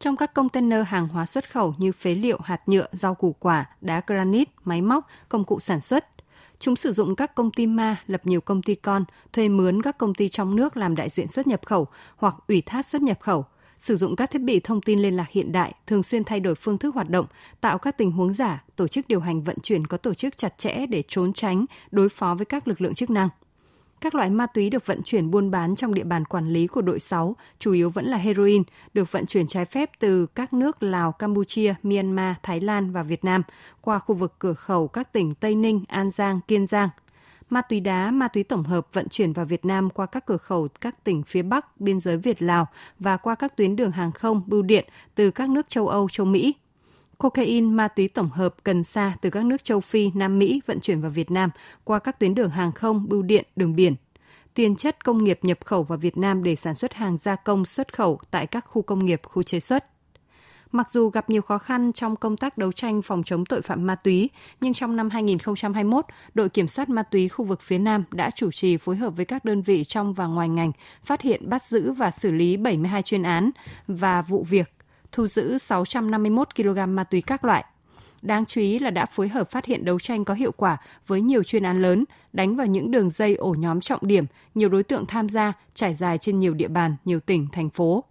Trong 0.00 0.16
các 0.16 0.34
container 0.34 0.86
hàng 0.86 1.08
hóa 1.08 1.26
xuất 1.26 1.50
khẩu 1.50 1.74
như 1.78 1.92
phế 1.92 2.14
liệu, 2.14 2.38
hạt 2.44 2.68
nhựa, 2.68 2.86
rau 2.92 3.14
củ 3.14 3.32
quả, 3.32 3.64
đá 3.80 4.02
granite, 4.06 4.52
máy 4.64 4.82
móc, 4.82 5.06
công 5.28 5.44
cụ 5.44 5.60
sản 5.60 5.80
xuất, 5.80 6.06
Chúng 6.58 6.76
sử 6.76 6.92
dụng 6.92 7.16
các 7.16 7.34
công 7.34 7.50
ty 7.50 7.66
ma 7.66 7.96
lập 8.06 8.20
nhiều 8.24 8.40
công 8.40 8.62
ty 8.62 8.74
con, 8.74 9.04
thuê 9.32 9.48
mướn 9.48 9.82
các 9.82 9.98
công 9.98 10.14
ty 10.14 10.28
trong 10.28 10.56
nước 10.56 10.76
làm 10.76 10.96
đại 10.96 11.08
diện 11.08 11.28
xuất 11.28 11.46
nhập 11.46 11.60
khẩu 11.66 11.86
hoặc 12.16 12.36
ủy 12.48 12.62
thác 12.66 12.86
xuất 12.86 13.02
nhập 13.02 13.20
khẩu, 13.20 13.44
sử 13.84 13.96
dụng 13.96 14.16
các 14.16 14.30
thiết 14.30 14.42
bị 14.42 14.60
thông 14.60 14.80
tin 14.80 14.98
liên 14.98 15.16
lạc 15.16 15.30
hiện 15.30 15.52
đại, 15.52 15.74
thường 15.86 16.02
xuyên 16.02 16.24
thay 16.24 16.40
đổi 16.40 16.54
phương 16.54 16.78
thức 16.78 16.94
hoạt 16.94 17.10
động, 17.10 17.26
tạo 17.60 17.78
các 17.78 17.98
tình 17.98 18.10
huống 18.12 18.32
giả, 18.32 18.64
tổ 18.76 18.88
chức 18.88 19.08
điều 19.08 19.20
hành 19.20 19.42
vận 19.42 19.56
chuyển 19.62 19.86
có 19.86 19.96
tổ 19.96 20.14
chức 20.14 20.36
chặt 20.36 20.58
chẽ 20.58 20.86
để 20.86 21.02
trốn 21.08 21.32
tránh, 21.32 21.64
đối 21.90 22.08
phó 22.08 22.34
với 22.34 22.44
các 22.44 22.68
lực 22.68 22.80
lượng 22.80 22.94
chức 22.94 23.10
năng. 23.10 23.28
Các 24.00 24.14
loại 24.14 24.30
ma 24.30 24.46
túy 24.46 24.70
được 24.70 24.86
vận 24.86 25.02
chuyển 25.02 25.30
buôn 25.30 25.50
bán 25.50 25.76
trong 25.76 25.94
địa 25.94 26.04
bàn 26.04 26.24
quản 26.24 26.52
lý 26.52 26.66
của 26.66 26.82
đội 26.82 27.00
6 27.00 27.36
chủ 27.58 27.72
yếu 27.72 27.90
vẫn 27.90 28.06
là 28.06 28.16
heroin, 28.16 28.62
được 28.94 29.12
vận 29.12 29.26
chuyển 29.26 29.46
trái 29.46 29.64
phép 29.64 29.90
từ 29.98 30.26
các 30.26 30.52
nước 30.52 30.82
Lào, 30.82 31.12
Campuchia, 31.12 31.74
Myanmar, 31.82 32.36
Thái 32.42 32.60
Lan 32.60 32.92
và 32.92 33.02
Việt 33.02 33.24
Nam 33.24 33.42
qua 33.80 33.98
khu 33.98 34.14
vực 34.14 34.34
cửa 34.38 34.54
khẩu 34.54 34.88
các 34.88 35.12
tỉnh 35.12 35.34
Tây 35.34 35.54
Ninh, 35.54 35.84
An 35.88 36.10
Giang, 36.10 36.40
Kiên 36.48 36.66
Giang. 36.66 36.88
Ma 37.50 37.60
túy 37.60 37.80
đá, 37.80 38.10
ma 38.10 38.28
túy 38.28 38.42
tổng 38.42 38.62
hợp 38.62 38.86
vận 38.92 39.08
chuyển 39.08 39.32
vào 39.32 39.46
Việt 39.46 39.64
Nam 39.64 39.90
qua 39.90 40.06
các 40.06 40.26
cửa 40.26 40.36
khẩu 40.36 40.68
các 40.80 41.04
tỉnh 41.04 41.22
phía 41.22 41.42
Bắc, 41.42 41.80
biên 41.80 42.00
giới 42.00 42.16
Việt 42.16 42.42
Lào 42.42 42.66
và 42.98 43.16
qua 43.16 43.34
các 43.34 43.56
tuyến 43.56 43.76
đường 43.76 43.90
hàng 43.90 44.12
không, 44.12 44.42
bưu 44.46 44.62
điện 44.62 44.84
từ 45.14 45.30
các 45.30 45.48
nước 45.48 45.68
châu 45.68 45.88
Âu, 45.88 46.08
châu 46.08 46.26
Mỹ 46.26 46.54
cocaine, 47.18 47.66
ma 47.66 47.88
túy 47.88 48.08
tổng 48.08 48.30
hợp, 48.30 48.54
cần 48.64 48.84
sa 48.84 49.16
từ 49.20 49.30
các 49.30 49.44
nước 49.44 49.64
châu 49.64 49.80
Phi, 49.80 50.10
Nam 50.14 50.38
Mỹ 50.38 50.60
vận 50.66 50.80
chuyển 50.80 51.00
vào 51.00 51.10
Việt 51.10 51.30
Nam 51.30 51.50
qua 51.84 51.98
các 51.98 52.18
tuyến 52.18 52.34
đường 52.34 52.50
hàng 52.50 52.72
không, 52.72 53.08
bưu 53.08 53.22
điện, 53.22 53.44
đường 53.56 53.76
biển. 53.76 53.94
Tiền 54.54 54.76
chất 54.76 55.04
công 55.04 55.24
nghiệp 55.24 55.38
nhập 55.42 55.58
khẩu 55.64 55.82
vào 55.82 55.98
Việt 55.98 56.16
Nam 56.16 56.42
để 56.42 56.56
sản 56.56 56.74
xuất 56.74 56.94
hàng 56.94 57.16
gia 57.16 57.36
công 57.36 57.64
xuất 57.64 57.94
khẩu 57.94 58.18
tại 58.30 58.46
các 58.46 58.66
khu 58.68 58.82
công 58.82 59.04
nghiệp, 59.04 59.20
khu 59.24 59.42
chế 59.42 59.60
xuất. 59.60 59.93
Mặc 60.74 60.90
dù 60.90 61.08
gặp 61.08 61.30
nhiều 61.30 61.42
khó 61.42 61.58
khăn 61.58 61.92
trong 61.92 62.16
công 62.16 62.36
tác 62.36 62.58
đấu 62.58 62.72
tranh 62.72 63.02
phòng 63.02 63.22
chống 63.22 63.44
tội 63.44 63.62
phạm 63.62 63.86
ma 63.86 63.94
túy, 63.94 64.30
nhưng 64.60 64.74
trong 64.74 64.96
năm 64.96 65.10
2021, 65.10 66.04
đội 66.34 66.48
kiểm 66.48 66.68
soát 66.68 66.88
ma 66.88 67.02
túy 67.02 67.28
khu 67.28 67.44
vực 67.44 67.60
phía 67.62 67.78
Nam 67.78 68.04
đã 68.10 68.30
chủ 68.30 68.50
trì 68.50 68.76
phối 68.76 68.96
hợp 68.96 69.16
với 69.16 69.24
các 69.24 69.44
đơn 69.44 69.62
vị 69.62 69.84
trong 69.84 70.14
và 70.14 70.26
ngoài 70.26 70.48
ngành, 70.48 70.72
phát 71.04 71.22
hiện 71.22 71.48
bắt 71.48 71.62
giữ 71.62 71.92
và 71.92 72.10
xử 72.10 72.30
lý 72.32 72.56
72 72.56 73.02
chuyên 73.02 73.22
án 73.22 73.50
và 73.88 74.22
vụ 74.22 74.46
việc 74.48 74.74
thu 75.12 75.28
giữ 75.28 75.58
651 75.58 76.56
kg 76.56 76.94
ma 76.94 77.04
túy 77.04 77.20
các 77.20 77.44
loại. 77.44 77.64
Đáng 78.22 78.46
chú 78.46 78.60
ý 78.60 78.78
là 78.78 78.90
đã 78.90 79.06
phối 79.06 79.28
hợp 79.28 79.50
phát 79.50 79.64
hiện 79.64 79.84
đấu 79.84 79.98
tranh 79.98 80.24
có 80.24 80.34
hiệu 80.34 80.52
quả 80.56 80.76
với 81.06 81.20
nhiều 81.20 81.42
chuyên 81.42 81.62
án 81.62 81.82
lớn, 81.82 82.04
đánh 82.32 82.56
vào 82.56 82.66
những 82.66 82.90
đường 82.90 83.10
dây 83.10 83.34
ổ 83.34 83.54
nhóm 83.58 83.80
trọng 83.80 84.06
điểm, 84.06 84.24
nhiều 84.54 84.68
đối 84.68 84.82
tượng 84.82 85.06
tham 85.06 85.28
gia, 85.28 85.52
trải 85.74 85.94
dài 85.94 86.18
trên 86.18 86.40
nhiều 86.40 86.54
địa 86.54 86.68
bàn, 86.68 86.96
nhiều 87.04 87.20
tỉnh, 87.20 87.46
thành 87.52 87.70
phố. 87.70 88.04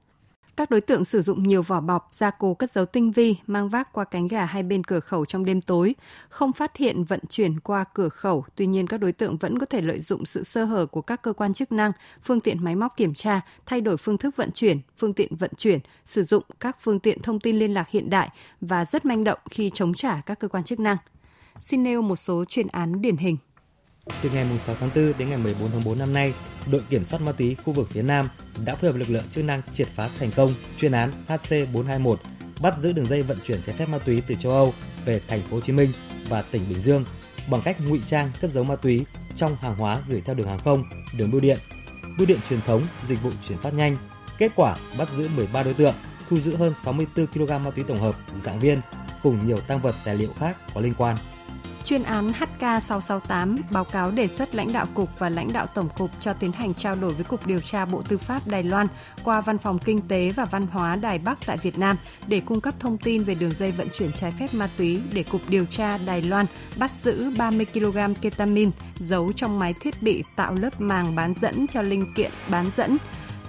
Các 0.55 0.69
đối 0.69 0.81
tượng 0.81 1.05
sử 1.05 1.21
dụng 1.21 1.43
nhiều 1.43 1.61
vỏ 1.61 1.81
bọc, 1.81 2.09
gia 2.13 2.29
cố 2.29 2.53
cất 2.53 2.71
dấu 2.71 2.85
tinh 2.85 3.11
vi, 3.11 3.35
mang 3.47 3.69
vác 3.69 3.93
qua 3.93 4.03
cánh 4.03 4.27
gà 4.27 4.45
hai 4.45 4.63
bên 4.63 4.83
cửa 4.83 4.99
khẩu 4.99 5.25
trong 5.25 5.45
đêm 5.45 5.61
tối, 5.61 5.95
không 6.29 6.53
phát 6.53 6.77
hiện 6.77 7.03
vận 7.03 7.19
chuyển 7.29 7.59
qua 7.59 7.83
cửa 7.93 8.09
khẩu. 8.09 8.45
Tuy 8.55 8.65
nhiên, 8.65 8.87
các 8.87 8.97
đối 8.97 9.11
tượng 9.11 9.37
vẫn 9.37 9.59
có 9.59 9.65
thể 9.65 9.81
lợi 9.81 9.99
dụng 9.99 10.25
sự 10.25 10.43
sơ 10.43 10.65
hở 10.65 10.85
của 10.85 11.01
các 11.01 11.21
cơ 11.21 11.33
quan 11.33 11.53
chức 11.53 11.71
năng, 11.71 11.91
phương 12.23 12.39
tiện 12.41 12.63
máy 12.63 12.75
móc 12.75 12.97
kiểm 12.97 13.13
tra, 13.13 13.41
thay 13.65 13.81
đổi 13.81 13.97
phương 13.97 14.17
thức 14.17 14.35
vận 14.35 14.51
chuyển, 14.51 14.79
phương 14.97 15.13
tiện 15.13 15.35
vận 15.35 15.51
chuyển, 15.57 15.79
sử 16.05 16.23
dụng 16.23 16.43
các 16.59 16.77
phương 16.81 16.99
tiện 16.99 17.21
thông 17.21 17.39
tin 17.39 17.59
liên 17.59 17.73
lạc 17.73 17.89
hiện 17.89 18.09
đại 18.09 18.29
và 18.61 18.85
rất 18.85 19.05
manh 19.05 19.23
động 19.23 19.39
khi 19.49 19.71
chống 19.73 19.93
trả 19.93 20.21
các 20.21 20.39
cơ 20.39 20.47
quan 20.47 20.63
chức 20.63 20.79
năng. 20.79 20.97
Xin 21.59 21.83
nêu 21.83 22.01
một 22.01 22.15
số 22.15 22.45
chuyên 22.45 22.67
án 22.67 23.01
điển 23.01 23.17
hình. 23.17 23.37
Từ 24.23 24.29
ngày 24.29 24.59
6 24.61 24.75
tháng 24.79 24.89
4 24.95 25.13
đến 25.17 25.29
ngày 25.29 25.37
14 25.37 25.69
tháng 25.71 25.83
4 25.85 25.99
năm 25.99 26.13
nay, 26.13 26.33
đội 26.71 26.81
kiểm 26.89 27.05
soát 27.05 27.19
ma 27.19 27.31
túy 27.31 27.55
khu 27.63 27.73
vực 27.73 27.89
phía 27.91 28.01
Nam 28.01 28.29
đã 28.65 28.75
phối 28.75 28.91
hợp 28.91 28.97
lực 28.97 29.09
lượng 29.09 29.23
chức 29.31 29.45
năng 29.45 29.61
triệt 29.73 29.87
phá 29.95 30.09
thành 30.19 30.31
công 30.35 30.53
chuyên 30.77 30.91
án 30.91 31.11
HC421 31.27 32.15
bắt 32.61 32.73
giữ 32.79 32.91
đường 32.91 33.07
dây 33.07 33.21
vận 33.21 33.37
chuyển 33.43 33.61
trái 33.65 33.75
phép 33.75 33.89
ma 33.89 33.99
túy 33.99 34.21
từ 34.27 34.35
châu 34.35 34.51
Âu 34.51 34.73
về 35.05 35.21
thành 35.27 35.41
phố 35.41 35.55
Hồ 35.55 35.61
Chí 35.61 35.73
Minh 35.73 35.89
và 36.29 36.41
tỉnh 36.41 36.61
Bình 36.69 36.81
Dương 36.81 37.05
bằng 37.49 37.61
cách 37.65 37.77
ngụy 37.87 38.01
trang 38.07 38.31
cất 38.41 38.51
giấu 38.51 38.63
ma 38.63 38.75
túy 38.75 39.05
trong 39.35 39.55
hàng 39.55 39.75
hóa 39.75 40.03
gửi 40.09 40.21
theo 40.25 40.35
đường 40.35 40.47
hàng 40.47 40.59
không, 40.59 40.83
đường 41.17 41.31
bưu 41.31 41.41
điện, 41.41 41.57
bưu 42.17 42.27
điện 42.27 42.39
truyền 42.49 42.61
thống, 42.61 42.81
dịch 43.07 43.23
vụ 43.23 43.31
chuyển 43.47 43.57
phát 43.57 43.73
nhanh. 43.73 43.97
Kết 44.37 44.51
quả 44.55 44.75
bắt 44.97 45.07
giữ 45.17 45.29
13 45.35 45.63
đối 45.63 45.73
tượng, 45.73 45.95
thu 46.29 46.39
giữ 46.39 46.55
hơn 46.55 46.73
64 46.85 47.27
kg 47.27 47.47
ma 47.47 47.71
túy 47.75 47.83
tổng 47.87 48.01
hợp 48.01 48.15
dạng 48.43 48.59
viên 48.59 48.81
cùng 49.23 49.47
nhiều 49.47 49.59
tăng 49.59 49.81
vật 49.81 49.95
tài 50.05 50.15
liệu 50.15 50.33
khác 50.39 50.57
có 50.73 50.81
liên 50.81 50.93
quan. 50.97 51.17
Chuyên 51.85 52.03
án 52.03 52.31
HK668 52.31 53.57
báo 53.71 53.83
cáo 53.83 54.11
đề 54.11 54.27
xuất 54.27 54.55
lãnh 54.55 54.73
đạo 54.73 54.85
cục 54.93 55.19
và 55.19 55.29
lãnh 55.29 55.53
đạo 55.53 55.67
tổng 55.67 55.89
cục 55.97 56.11
cho 56.21 56.33
tiến 56.33 56.51
hành 56.51 56.73
trao 56.73 56.95
đổi 56.95 57.13
với 57.13 57.23
Cục 57.23 57.47
Điều 57.47 57.61
tra 57.61 57.85
Bộ 57.85 58.01
Tư 58.01 58.17
pháp 58.17 58.47
Đài 58.47 58.63
Loan 58.63 58.87
qua 59.23 59.41
Văn 59.41 59.57
phòng 59.57 59.79
Kinh 59.85 60.01
tế 60.01 60.31
và 60.31 60.45
Văn 60.45 60.67
hóa 60.67 60.95
Đài 60.95 61.19
Bắc 61.19 61.37
tại 61.45 61.57
Việt 61.57 61.79
Nam 61.79 61.97
để 62.27 62.39
cung 62.39 62.61
cấp 62.61 62.73
thông 62.79 62.97
tin 62.97 63.23
về 63.23 63.35
đường 63.35 63.53
dây 63.59 63.71
vận 63.71 63.87
chuyển 63.93 64.11
trái 64.11 64.33
phép 64.39 64.53
ma 64.53 64.69
túy 64.77 65.01
để 65.13 65.23
Cục 65.23 65.41
Điều 65.47 65.65
tra 65.65 65.97
Đài 65.97 66.21
Loan 66.21 66.45
bắt 66.77 66.91
giữ 66.91 67.33
30 67.37 67.65
kg 67.73 67.97
ketamin 68.21 68.71
giấu 68.99 69.33
trong 69.33 69.59
máy 69.59 69.73
thiết 69.81 69.95
bị 70.01 70.23
tạo 70.35 70.53
lớp 70.53 70.81
màng 70.81 71.15
bán 71.15 71.33
dẫn 71.33 71.67
cho 71.67 71.81
linh 71.81 72.13
kiện 72.15 72.31
bán 72.49 72.65
dẫn. 72.75 72.97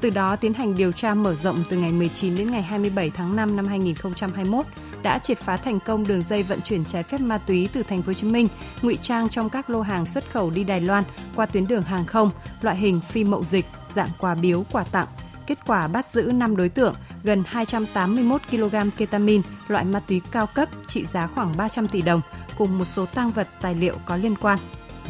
Từ 0.00 0.10
đó 0.10 0.36
tiến 0.36 0.54
hành 0.54 0.76
điều 0.76 0.92
tra 0.92 1.14
mở 1.14 1.34
rộng 1.42 1.64
từ 1.70 1.76
ngày 1.76 1.92
19 1.92 2.36
đến 2.36 2.50
ngày 2.50 2.62
27 2.62 3.10
tháng 3.10 3.36
5 3.36 3.56
năm 3.56 3.66
2021 3.66 4.66
đã 5.04 5.18
triệt 5.18 5.38
phá 5.38 5.56
thành 5.56 5.80
công 5.80 6.06
đường 6.06 6.22
dây 6.22 6.42
vận 6.42 6.60
chuyển 6.60 6.84
trái 6.84 7.02
phép 7.02 7.20
ma 7.20 7.38
túy 7.38 7.68
từ 7.72 7.82
thành 7.82 8.02
phố 8.02 8.06
Hồ 8.06 8.12
Chí 8.12 8.26
Minh, 8.26 8.48
ngụy 8.82 8.96
trang 8.96 9.28
trong 9.28 9.50
các 9.50 9.70
lô 9.70 9.80
hàng 9.80 10.06
xuất 10.06 10.30
khẩu 10.30 10.50
đi 10.50 10.64
Đài 10.64 10.80
Loan 10.80 11.04
qua 11.36 11.46
tuyến 11.46 11.66
đường 11.66 11.82
hàng 11.82 12.06
không, 12.06 12.30
loại 12.60 12.76
hình 12.76 13.00
phi 13.00 13.24
mậu 13.24 13.44
dịch, 13.44 13.66
dạng 13.94 14.10
quà 14.18 14.34
biếu 14.34 14.64
quà 14.72 14.84
tặng. 14.84 15.06
Kết 15.46 15.58
quả 15.66 15.88
bắt 15.88 16.06
giữ 16.06 16.32
5 16.34 16.56
đối 16.56 16.68
tượng, 16.68 16.94
gần 17.24 17.42
281 17.46 18.40
kg 18.50 18.90
ketamin, 18.96 19.42
loại 19.68 19.84
ma 19.84 20.00
túy 20.00 20.20
cao 20.32 20.46
cấp 20.46 20.68
trị 20.86 21.04
giá 21.12 21.26
khoảng 21.26 21.56
300 21.56 21.88
tỷ 21.88 22.02
đồng, 22.02 22.20
cùng 22.58 22.78
một 22.78 22.84
số 22.84 23.06
tang 23.06 23.30
vật 23.30 23.48
tài 23.60 23.74
liệu 23.74 23.94
có 24.06 24.16
liên 24.16 24.34
quan 24.36 24.58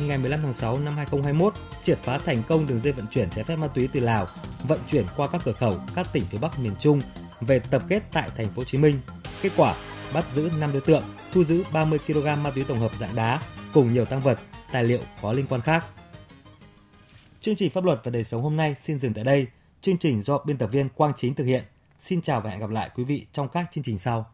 ngày 0.00 0.18
15 0.18 0.42
tháng 0.42 0.52
6 0.52 0.78
năm 0.78 0.96
2021 0.96 1.54
triệt 1.82 1.98
phá 2.02 2.18
thành 2.18 2.42
công 2.48 2.66
đường 2.66 2.80
dây 2.80 2.92
vận 2.92 3.06
chuyển 3.10 3.30
trái 3.30 3.44
phép 3.44 3.56
ma 3.56 3.66
túy 3.66 3.88
từ 3.92 4.00
Lào, 4.00 4.26
vận 4.68 4.80
chuyển 4.88 5.04
qua 5.16 5.28
các 5.32 5.40
cửa 5.44 5.52
khẩu 5.52 5.76
các 5.94 6.06
tỉnh 6.12 6.24
phía 6.30 6.38
Bắc 6.38 6.58
miền 6.58 6.72
Trung 6.78 7.00
về 7.40 7.58
tập 7.58 7.82
kết 7.88 8.02
tại 8.12 8.30
thành 8.36 8.46
phố 8.48 8.52
Hồ 8.56 8.64
Chí 8.64 8.78
Minh. 8.78 9.00
Kết 9.42 9.52
quả 9.56 9.74
bắt 10.14 10.24
giữ 10.34 10.50
5 10.58 10.72
đối 10.72 10.80
tượng, 10.80 11.02
thu 11.32 11.44
giữ 11.44 11.64
30 11.72 11.98
kg 12.06 12.24
ma 12.42 12.50
túy 12.54 12.64
tổng 12.64 12.78
hợp 12.78 12.92
dạng 12.98 13.14
đá 13.14 13.40
cùng 13.74 13.92
nhiều 13.92 14.04
tăng 14.04 14.20
vật, 14.20 14.38
tài 14.72 14.84
liệu 14.84 15.00
có 15.22 15.32
liên 15.32 15.46
quan 15.48 15.60
khác. 15.60 15.86
Chương 17.40 17.56
trình 17.56 17.70
pháp 17.70 17.84
luật 17.84 18.00
và 18.04 18.10
đời 18.10 18.24
sống 18.24 18.42
hôm 18.42 18.56
nay 18.56 18.76
xin 18.82 18.98
dừng 18.98 19.14
tại 19.14 19.24
đây. 19.24 19.46
Chương 19.80 19.98
trình 19.98 20.22
do 20.22 20.38
biên 20.38 20.58
tập 20.58 20.68
viên 20.72 20.88
Quang 20.88 21.12
Chính 21.16 21.34
thực 21.34 21.44
hiện. 21.44 21.64
Xin 21.98 22.22
chào 22.22 22.40
và 22.40 22.50
hẹn 22.50 22.60
gặp 22.60 22.70
lại 22.70 22.90
quý 22.94 23.04
vị 23.04 23.26
trong 23.32 23.48
các 23.48 23.66
chương 23.72 23.84
trình 23.84 23.98
sau. 23.98 24.26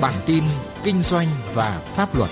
Bản 0.00 0.14
tin 0.26 0.44
kinh 0.84 1.02
doanh 1.02 1.28
và 1.54 1.82
pháp 1.84 2.16
luật. 2.16 2.30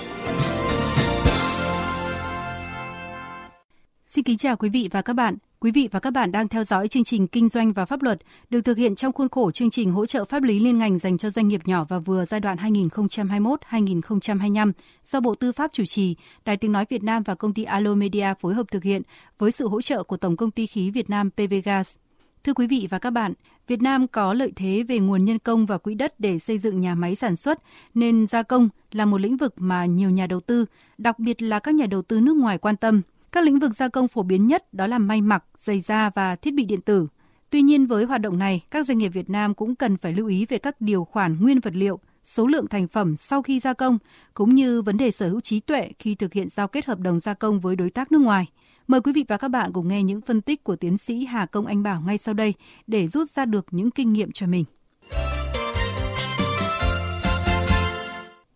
Xin 4.13 4.23
kính 4.23 4.37
chào 4.37 4.55
quý 4.55 4.69
vị 4.69 4.89
và 4.91 5.01
các 5.01 5.13
bạn. 5.13 5.35
Quý 5.59 5.71
vị 5.71 5.89
và 5.91 5.99
các 5.99 6.11
bạn 6.11 6.31
đang 6.31 6.47
theo 6.47 6.63
dõi 6.63 6.87
chương 6.87 7.03
trình 7.03 7.27
Kinh 7.27 7.49
doanh 7.49 7.73
và 7.73 7.85
pháp 7.85 8.03
luật 8.03 8.19
được 8.49 8.61
thực 8.61 8.77
hiện 8.77 8.95
trong 8.95 9.13
khuôn 9.13 9.29
khổ 9.29 9.51
chương 9.51 9.69
trình 9.69 9.91
hỗ 9.91 10.05
trợ 10.05 10.25
pháp 10.25 10.43
lý 10.43 10.59
liên 10.59 10.77
ngành 10.77 10.99
dành 10.99 11.17
cho 11.17 11.29
doanh 11.29 11.47
nghiệp 11.47 11.61
nhỏ 11.65 11.85
và 11.89 11.99
vừa 11.99 12.25
giai 12.25 12.39
đoạn 12.39 12.57
2021-2025 12.57 14.71
do 15.05 15.19
Bộ 15.19 15.35
Tư 15.35 15.51
pháp 15.51 15.73
chủ 15.73 15.85
trì, 15.85 16.15
Đài 16.45 16.57
Tiếng 16.57 16.71
Nói 16.71 16.85
Việt 16.89 17.03
Nam 17.03 17.23
và 17.23 17.35
công 17.35 17.53
ty 17.53 17.63
Alo 17.63 17.95
Media 17.95 18.33
phối 18.39 18.53
hợp 18.53 18.71
thực 18.71 18.83
hiện 18.83 19.01
với 19.37 19.51
sự 19.51 19.67
hỗ 19.67 19.81
trợ 19.81 20.03
của 20.03 20.17
Tổng 20.17 20.37
công 20.37 20.51
ty 20.51 20.67
khí 20.67 20.91
Việt 20.91 21.09
Nam 21.09 21.29
PVGas. 21.29 21.95
Thưa 22.43 22.53
quý 22.53 22.67
vị 22.67 22.87
và 22.89 22.99
các 22.99 23.09
bạn, 23.09 23.33
Việt 23.67 23.81
Nam 23.81 24.07
có 24.07 24.33
lợi 24.33 24.51
thế 24.55 24.83
về 24.87 24.99
nguồn 24.99 25.25
nhân 25.25 25.39
công 25.39 25.65
và 25.65 25.77
quỹ 25.77 25.93
đất 25.93 26.19
để 26.19 26.39
xây 26.39 26.57
dựng 26.57 26.81
nhà 26.81 26.95
máy 26.95 27.15
sản 27.15 27.35
xuất, 27.35 27.59
nên 27.93 28.27
gia 28.27 28.43
công 28.43 28.69
là 28.91 29.05
một 29.05 29.21
lĩnh 29.21 29.37
vực 29.37 29.53
mà 29.57 29.85
nhiều 29.85 30.09
nhà 30.09 30.27
đầu 30.27 30.39
tư, 30.39 30.65
đặc 30.97 31.19
biệt 31.19 31.41
là 31.41 31.59
các 31.59 31.75
nhà 31.75 31.85
đầu 31.85 32.01
tư 32.01 32.19
nước 32.19 32.37
ngoài 32.37 32.57
quan 32.57 32.77
tâm. 32.77 33.01
Các 33.33 33.43
lĩnh 33.43 33.59
vực 33.59 33.75
gia 33.75 33.87
công 33.87 34.07
phổ 34.07 34.23
biến 34.23 34.47
nhất 34.47 34.73
đó 34.73 34.87
là 34.87 34.97
may 34.99 35.21
mặc, 35.21 35.43
giày 35.57 35.79
da 35.79 36.09
và 36.09 36.35
thiết 36.35 36.53
bị 36.53 36.65
điện 36.65 36.81
tử. 36.81 37.07
Tuy 37.49 37.61
nhiên 37.61 37.85
với 37.85 38.05
hoạt 38.05 38.21
động 38.21 38.39
này, 38.39 38.63
các 38.71 38.85
doanh 38.85 38.97
nghiệp 38.97 39.09
Việt 39.09 39.29
Nam 39.29 39.53
cũng 39.53 39.75
cần 39.75 39.97
phải 39.97 40.13
lưu 40.13 40.27
ý 40.27 40.45
về 40.45 40.57
các 40.57 40.81
điều 40.81 41.03
khoản 41.03 41.37
nguyên 41.39 41.59
vật 41.59 41.75
liệu, 41.75 41.99
số 42.23 42.47
lượng 42.47 42.67
thành 42.67 42.87
phẩm 42.87 43.17
sau 43.17 43.41
khi 43.41 43.59
gia 43.59 43.73
công, 43.73 43.97
cũng 44.33 44.55
như 44.55 44.81
vấn 44.81 44.97
đề 44.97 45.11
sở 45.11 45.29
hữu 45.29 45.41
trí 45.41 45.59
tuệ 45.59 45.89
khi 45.99 46.15
thực 46.15 46.33
hiện 46.33 46.49
giao 46.49 46.67
kết 46.67 46.85
hợp 46.85 46.99
đồng 46.99 47.19
gia 47.19 47.33
công 47.33 47.59
với 47.59 47.75
đối 47.75 47.89
tác 47.89 48.11
nước 48.11 48.21
ngoài– 48.21 48.45
Mời 48.87 49.01
quý 49.01 49.13
vị 49.13 49.25
và 49.27 49.37
các 49.37 49.47
bạn 49.47 49.73
cùng 49.73 49.87
nghe 49.87 50.03
những 50.03 50.21
phân 50.21 50.41
tích 50.41 50.63
của 50.63 50.75
tiến 50.75 50.97
sĩ 50.97 51.25
Hà 51.25 51.45
Công 51.45 51.65
Anh 51.65 51.83
Bảo 51.83 52.01
ngay 52.01 52.17
sau 52.17 52.33
đây 52.33 52.53
để 52.87 53.07
rút 53.07 53.29
ra 53.29 53.45
được 53.45 53.65
những 53.71 53.91
kinh 53.91 54.13
nghiệm 54.13 54.31
cho 54.31 54.47
mình. 54.47 54.65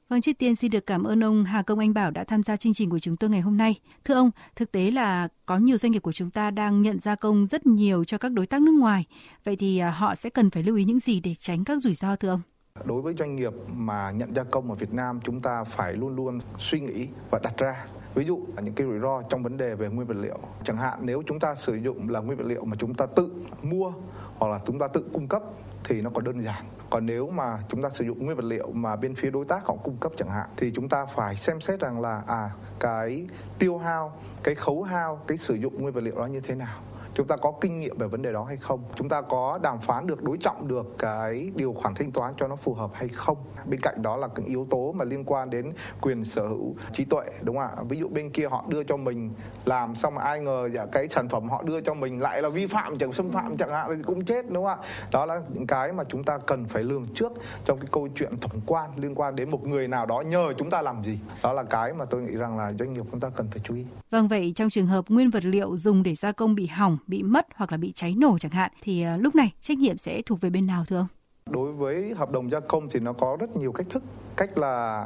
Vâng, 0.10 0.22
trước 0.22 0.32
tiên 0.40 0.56
xin 0.56 0.72
được 0.72 0.86
cảm 0.86 1.04
ơn 1.04 1.24
ông 1.24 1.44
Hà 1.44 1.62
Công 1.62 1.80
Anh 1.80 1.94
Bảo 1.94 2.12
đã 2.12 2.24
tham 2.24 2.44
gia 2.44 2.58
chương 2.58 2.74
trình 2.74 2.90
của 2.90 3.00
chúng 3.00 3.18
tôi 3.18 3.30
ngày 3.30 3.42
hôm 3.42 3.58
nay. 3.58 3.76
Thưa 4.06 4.14
ông, 4.14 4.32
thực 4.56 4.72
tế 4.72 4.92
là 4.92 5.28
có 5.46 5.58
nhiều 5.58 5.78
doanh 5.78 5.92
nghiệp 5.92 6.00
của 6.00 6.12
chúng 6.12 6.30
ta 6.30 6.52
đang 6.52 6.82
nhận 6.82 7.00
gia 7.00 7.16
công 7.16 7.48
rất 7.48 7.66
nhiều 7.66 8.04
cho 8.04 8.18
các 8.18 8.32
đối 8.32 8.48
tác 8.48 8.62
nước 8.62 8.72
ngoài. 8.72 9.06
Vậy 9.44 9.56
thì 9.56 9.78
à, 9.78 9.90
họ 9.90 10.16
sẽ 10.16 10.30
cần 10.30 10.50
phải 10.50 10.64
lưu 10.64 10.76
ý 10.76 10.84
những 10.84 11.00
gì 11.00 11.20
để 11.20 11.36
tránh 11.40 11.64
các 11.64 11.78
rủi 11.82 11.96
ro 11.96 12.16
thưa 12.16 12.30
ông? 12.30 12.42
Đối 12.86 13.02
với 13.02 13.14
doanh 13.20 13.36
nghiệp 13.36 13.54
mà 13.76 14.12
nhận 14.12 14.36
gia 14.36 14.44
công 14.44 14.70
ở 14.70 14.76
Việt 14.76 14.94
Nam, 14.94 15.20
chúng 15.24 15.42
ta 15.42 15.64
phải 15.64 15.94
luôn 15.94 16.16
luôn 16.16 16.40
suy 16.60 16.80
nghĩ 16.80 17.08
và 17.32 17.40
đặt 17.44 17.58
ra 17.58 17.86
ví 18.18 18.26
dụ 18.26 18.40
là 18.56 18.62
những 18.62 18.74
cái 18.74 18.88
rủi 18.88 19.00
ro 19.00 19.22
trong 19.30 19.44
vấn 19.44 19.58
đề 19.58 19.76
về 19.76 19.90
nguyên 19.90 20.08
vật 20.08 20.18
liệu 20.18 20.38
chẳng 20.64 20.78
hạn 20.78 21.00
nếu 21.02 21.24
chúng 21.28 21.40
ta 21.40 21.56
sử 21.56 21.76
dụng 21.76 22.10
là 22.10 22.20
nguyên 22.20 22.38
vật 22.38 22.48
liệu 22.48 22.66
mà 22.66 22.76
chúng 22.80 22.94
ta 22.94 23.06
tự 23.06 23.32
mua 23.62 23.94
hoặc 24.38 24.48
là 24.48 24.60
chúng 24.66 24.80
ta 24.80 24.88
tự 24.88 25.06
cung 25.14 25.28
cấp 25.28 25.44
thì 25.88 26.02
nó 26.02 26.10
còn 26.14 26.24
đơn 26.24 26.44
giản. 26.44 26.66
Còn 26.90 27.06
nếu 27.06 27.30
mà 27.30 27.60
chúng 27.70 27.82
ta 27.82 27.90
sử 27.90 28.06
dụng 28.06 28.26
nguyên 28.26 28.38
vật 28.38 28.46
liệu 28.46 28.72
mà 28.72 28.96
bên 28.96 29.16
phía 29.16 29.30
đối 29.30 29.46
tác 29.46 29.66
họ 29.66 29.76
cung 29.84 29.98
cấp 29.98 30.12
chẳng 30.18 30.30
hạn, 30.30 30.48
thì 30.58 30.72
chúng 30.76 30.90
ta 30.90 31.06
phải 31.06 31.36
xem 31.36 31.62
xét 31.62 31.80
rằng 31.80 32.02
là 32.02 32.22
à 32.28 32.50
cái 32.80 33.28
tiêu 33.60 33.78
hao, 33.78 34.14
cái 34.44 34.56
khấu 34.56 34.84
hao, 34.84 35.22
cái 35.28 35.38
sử 35.38 35.56
dụng 35.56 35.82
nguyên 35.82 35.94
vật 35.94 36.02
liệu 36.02 36.16
đó 36.16 36.26
như 36.26 36.40
thế 36.40 36.56
nào 36.56 36.78
chúng 37.18 37.28
ta 37.28 37.36
có 37.36 37.54
kinh 37.62 37.80
nghiệm 37.80 37.98
về 37.98 38.08
vấn 38.08 38.22
đề 38.22 38.32
đó 38.34 38.44
hay 38.44 38.58
không? 38.58 38.84
Chúng 38.96 39.10
ta 39.10 39.22
có 39.22 39.60
đàm 39.62 39.80
phán 39.80 40.08
được 40.08 40.24
đối 40.24 40.38
trọng 40.38 40.68
được 40.68 40.96
cái 41.00 41.52
điều 41.56 41.74
khoản 41.74 41.96
thanh 41.96 42.12
toán 42.12 42.34
cho 42.38 42.48
nó 42.48 42.56
phù 42.56 42.74
hợp 42.74 42.92
hay 42.94 43.08
không? 43.08 43.38
Bên 43.66 43.80
cạnh 43.82 44.02
đó 44.02 44.18
là 44.18 44.28
những 44.36 44.46
yếu 44.46 44.68
tố 44.70 44.92
mà 44.92 45.06
liên 45.06 45.24
quan 45.26 45.50
đến 45.50 45.74
quyền 46.02 46.26
sở 46.26 46.48
hữu 46.48 46.76
trí 46.94 47.06
tuệ 47.06 47.26
đúng 47.42 47.58
không 47.58 47.68
ạ? 47.78 47.84
Ví 47.90 48.00
dụ 48.00 48.08
bên 48.08 48.30
kia 48.30 48.48
họ 48.48 48.66
đưa 48.68 48.84
cho 48.84 48.98
mình 48.98 49.32
làm 49.66 49.96
xong 49.96 50.16
mà 50.16 50.22
ai 50.22 50.40
ngờ 50.40 50.70
dạ, 50.74 50.86
cái 50.92 51.08
sản 51.10 51.30
phẩm 51.30 51.50
họ 51.50 51.64
đưa 51.64 51.82
cho 51.82 51.94
mình 51.94 52.22
lại 52.22 52.42
là 52.42 52.50
vi 52.50 52.68
phạm 52.68 52.98
chẳng 52.98 53.14
xâm 53.14 53.32
phạm 53.32 53.58
chẳng 53.58 53.72
hạn 53.72 53.90
thì 53.96 54.04
cũng 54.06 54.26
chết 54.26 54.50
đúng 54.50 54.66
không 54.66 54.80
ạ? 54.80 54.88
Đó 55.12 55.26
là 55.26 55.42
những 55.54 55.68
cái 55.68 55.94
mà 55.94 56.04
chúng 56.10 56.24
ta 56.24 56.38
cần 56.38 56.66
phải 56.66 56.84
lường 56.84 57.08
trước 57.16 57.32
trong 57.66 57.80
cái 57.80 57.88
câu 57.92 58.08
chuyện 58.16 58.38
tổng 58.42 58.62
quan 58.66 58.90
liên 58.96 59.16
quan 59.16 59.36
đến 59.36 59.50
một 59.50 59.68
người 59.68 59.88
nào 59.88 60.06
đó 60.06 60.22
nhờ 60.22 60.54
chúng 60.58 60.70
ta 60.70 60.82
làm 60.82 61.04
gì. 61.04 61.20
Đó 61.44 61.54
là 61.54 61.64
cái 61.64 61.94
mà 61.94 62.06
tôi 62.06 62.22
nghĩ 62.22 62.36
rằng 62.36 62.58
là 62.58 62.74
doanh 62.80 62.94
nghiệp 62.94 63.04
chúng 63.12 63.20
ta 63.20 63.30
cần 63.36 63.48
phải 63.52 63.62
chú 63.64 63.76
ý. 63.76 63.86
Vâng 64.10 64.28
vậy 64.28 64.52
trong 64.56 64.70
trường 64.70 64.88
hợp 64.88 65.06
nguyên 65.10 65.30
vật 65.30 65.46
liệu 65.46 65.78
dùng 65.78 66.04
để 66.04 66.16
gia 66.16 66.32
công 66.32 66.56
bị 66.56 66.68
hỏng 66.68 66.98
bị 67.08 67.24
mất 67.24 67.48
hoặc 67.56 67.72
là 67.72 67.78
bị 67.78 67.92
cháy 67.92 68.16
nổ 68.18 68.38
chẳng 68.38 68.52
hạn, 68.52 68.72
thì 68.82 69.04
ờ, 69.04 69.18
lúc 69.18 69.36
này 69.36 69.54
trách 69.62 69.78
nhiệm 69.78 69.98
sẽ 69.98 70.22
thuộc 70.26 70.42
về 70.42 70.50
bên 70.50 70.68
nào 70.68 70.84
thưa 70.88 70.98
ông? 70.98 71.08
Đối 71.46 71.74
với 71.74 72.14
hợp 72.14 72.32
đồng 72.32 72.52
gia 72.52 72.60
công 72.60 72.90
thì 72.90 73.00
nó 73.00 73.14
có 73.14 73.38
rất 73.40 73.56
nhiều 73.56 73.72
cách 73.72 73.88
thức. 73.90 74.04
Cách 74.38 74.58
là 74.58 75.06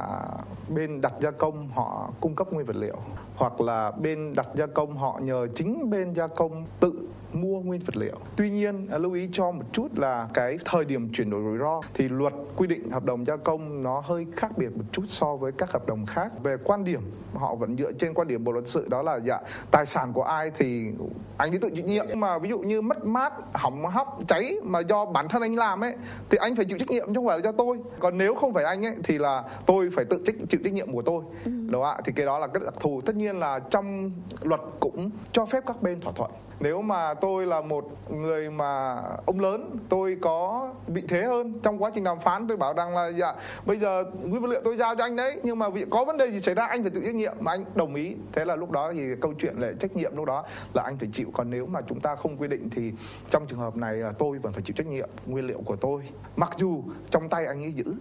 bên 0.68 1.00
đặt 1.00 1.12
gia 1.20 1.30
công 1.30 1.68
họ 1.68 2.10
cung 2.20 2.34
cấp 2.34 2.52
nguyên 2.52 2.66
vật 2.66 2.76
liệu, 2.76 2.96
hoặc 3.36 3.60
là 3.60 3.90
bên 3.90 4.32
đặt 4.36 4.46
gia 4.54 4.66
công 4.66 4.96
họ 4.96 5.20
nhờ 5.22 5.46
chính 5.54 5.90
bên 5.90 6.14
gia 6.14 6.26
công 6.26 6.66
tự 6.80 7.08
mua 7.32 7.60
nguyên 7.60 7.80
vật 7.80 7.96
liệu. 7.96 8.16
Tuy 8.36 8.50
nhiên 8.50 8.86
à, 8.90 8.98
lưu 8.98 9.12
ý 9.12 9.28
cho 9.32 9.50
một 9.50 9.64
chút 9.72 9.98
là 9.98 10.28
cái 10.34 10.58
thời 10.64 10.84
điểm 10.84 11.12
chuyển 11.12 11.30
đổi 11.30 11.42
rủi 11.42 11.58
ro 11.58 11.80
thì 11.94 12.08
luật 12.08 12.32
quy 12.56 12.66
định 12.66 12.90
hợp 12.90 13.04
đồng 13.04 13.26
gia 13.26 13.36
công 13.36 13.82
nó 13.82 14.02
hơi 14.04 14.26
khác 14.36 14.58
biệt 14.58 14.76
một 14.76 14.84
chút 14.92 15.04
so 15.08 15.36
với 15.36 15.52
các 15.52 15.72
hợp 15.72 15.86
đồng 15.86 16.06
khác. 16.06 16.32
Về 16.42 16.56
quan 16.64 16.84
điểm, 16.84 17.00
họ 17.34 17.54
vẫn 17.54 17.76
dựa 17.76 17.92
trên 17.92 18.14
quan 18.14 18.28
điểm 18.28 18.44
bộ 18.44 18.52
luật 18.52 18.68
sự 18.68 18.86
đó 18.88 19.02
là 19.02 19.16
dạ 19.24 19.40
tài 19.70 19.86
sản 19.86 20.12
của 20.12 20.22
ai 20.22 20.50
thì 20.58 20.90
anh 21.36 21.52
ấy 21.52 21.58
tự 21.58 21.70
chịu 21.70 21.84
nhiệm 21.84 22.06
nhưng 22.08 22.20
mà 22.20 22.38
ví 22.38 22.48
dụ 22.48 22.58
như 22.58 22.82
mất 22.82 23.04
mát, 23.04 23.32
hỏng 23.54 23.86
hóc, 23.86 24.18
cháy 24.28 24.56
mà 24.62 24.80
do 24.80 25.04
bản 25.04 25.28
thân 25.28 25.42
anh 25.42 25.56
làm 25.56 25.80
ấy, 25.80 25.94
thì 26.30 26.38
anh 26.40 26.56
phải 26.56 26.64
chịu 26.64 26.78
trách 26.78 26.90
nhiệm 26.90 27.06
chứ 27.06 27.12
không 27.14 27.26
phải 27.26 27.38
là 27.38 27.44
do 27.44 27.52
tôi 27.52 27.78
còn 27.98 28.18
nếu 28.18 28.34
không 28.34 28.54
phải 28.54 28.64
anh 28.64 28.86
ấy 28.86 28.96
thì 29.04 29.18
là 29.18 29.44
tôi 29.66 29.90
phải 29.96 30.04
tự 30.04 30.22
trách, 30.26 30.34
chịu 30.48 30.60
trách 30.64 30.72
nhiệm 30.72 30.92
của 30.92 31.02
tôi 31.02 31.24
ừ. 31.44 31.52
đúng 31.70 31.82
không 31.82 31.96
ạ, 31.96 32.00
thì 32.04 32.12
cái 32.12 32.26
đó 32.26 32.38
là 32.38 32.46
cái 32.46 32.62
đặc 32.64 32.74
thù 32.80 33.00
tất 33.00 33.16
nhiên 33.16 33.36
là 33.36 33.58
trong 33.58 34.10
luật 34.42 34.60
cũng 34.80 35.10
cho 35.32 35.46
phép 35.46 35.64
các 35.66 35.82
bên 35.82 36.00
thỏa 36.00 36.12
thuận 36.12 36.30
nếu 36.60 36.82
mà 36.82 37.14
tôi 37.22 37.46
là 37.46 37.60
một 37.60 37.84
người 38.10 38.50
mà 38.50 39.02
ông 39.26 39.40
lớn, 39.40 39.76
tôi 39.88 40.16
có 40.20 40.68
vị 40.86 41.02
thế 41.08 41.22
hơn 41.22 41.52
trong 41.62 41.82
quá 41.82 41.90
trình 41.94 42.04
đàm 42.04 42.20
phán. 42.20 42.48
Tôi 42.48 42.56
bảo 42.56 42.72
rằng 42.72 42.94
là 42.94 43.08
dạ 43.08 43.34
bây 43.66 43.76
giờ 43.76 44.04
nguyên 44.22 44.42
vật 44.42 44.48
liệu 44.48 44.60
tôi 44.64 44.76
giao 44.76 44.96
cho 44.96 45.04
anh 45.04 45.16
đấy, 45.16 45.40
nhưng 45.42 45.58
mà 45.58 45.66
có 45.90 46.04
vấn 46.04 46.16
đề 46.16 46.30
gì 46.30 46.40
xảy 46.40 46.54
ra, 46.54 46.66
anh 46.66 46.82
phải 46.82 46.90
chịu 46.90 47.02
trách 47.02 47.14
nhiệm. 47.14 47.34
Mà 47.40 47.52
anh 47.52 47.64
đồng 47.74 47.94
ý. 47.94 48.16
Thế 48.32 48.44
là 48.44 48.56
lúc 48.56 48.70
đó 48.70 48.92
thì 48.92 49.02
câu 49.20 49.32
chuyện 49.38 49.56
là 49.58 49.72
trách 49.80 49.96
nhiệm 49.96 50.16
lúc 50.16 50.24
đó 50.24 50.44
là 50.74 50.82
anh 50.82 50.96
phải 50.98 51.08
chịu. 51.12 51.28
Còn 51.32 51.50
nếu 51.50 51.66
mà 51.66 51.80
chúng 51.88 52.00
ta 52.00 52.16
không 52.16 52.36
quy 52.36 52.48
định 52.48 52.70
thì 52.70 52.92
trong 53.30 53.46
trường 53.46 53.58
hợp 53.58 53.76
này 53.76 54.02
tôi 54.18 54.38
vẫn 54.38 54.52
phải 54.52 54.62
chịu 54.62 54.74
trách 54.76 54.86
nhiệm 54.86 55.08
nguyên 55.26 55.46
liệu 55.46 55.60
của 55.64 55.76
tôi. 55.76 56.02
Mặc 56.36 56.50
dù 56.56 56.82
trong 57.10 57.28
tay 57.28 57.46
anh 57.46 57.62
ấy 57.62 57.72
giữ 57.72 57.94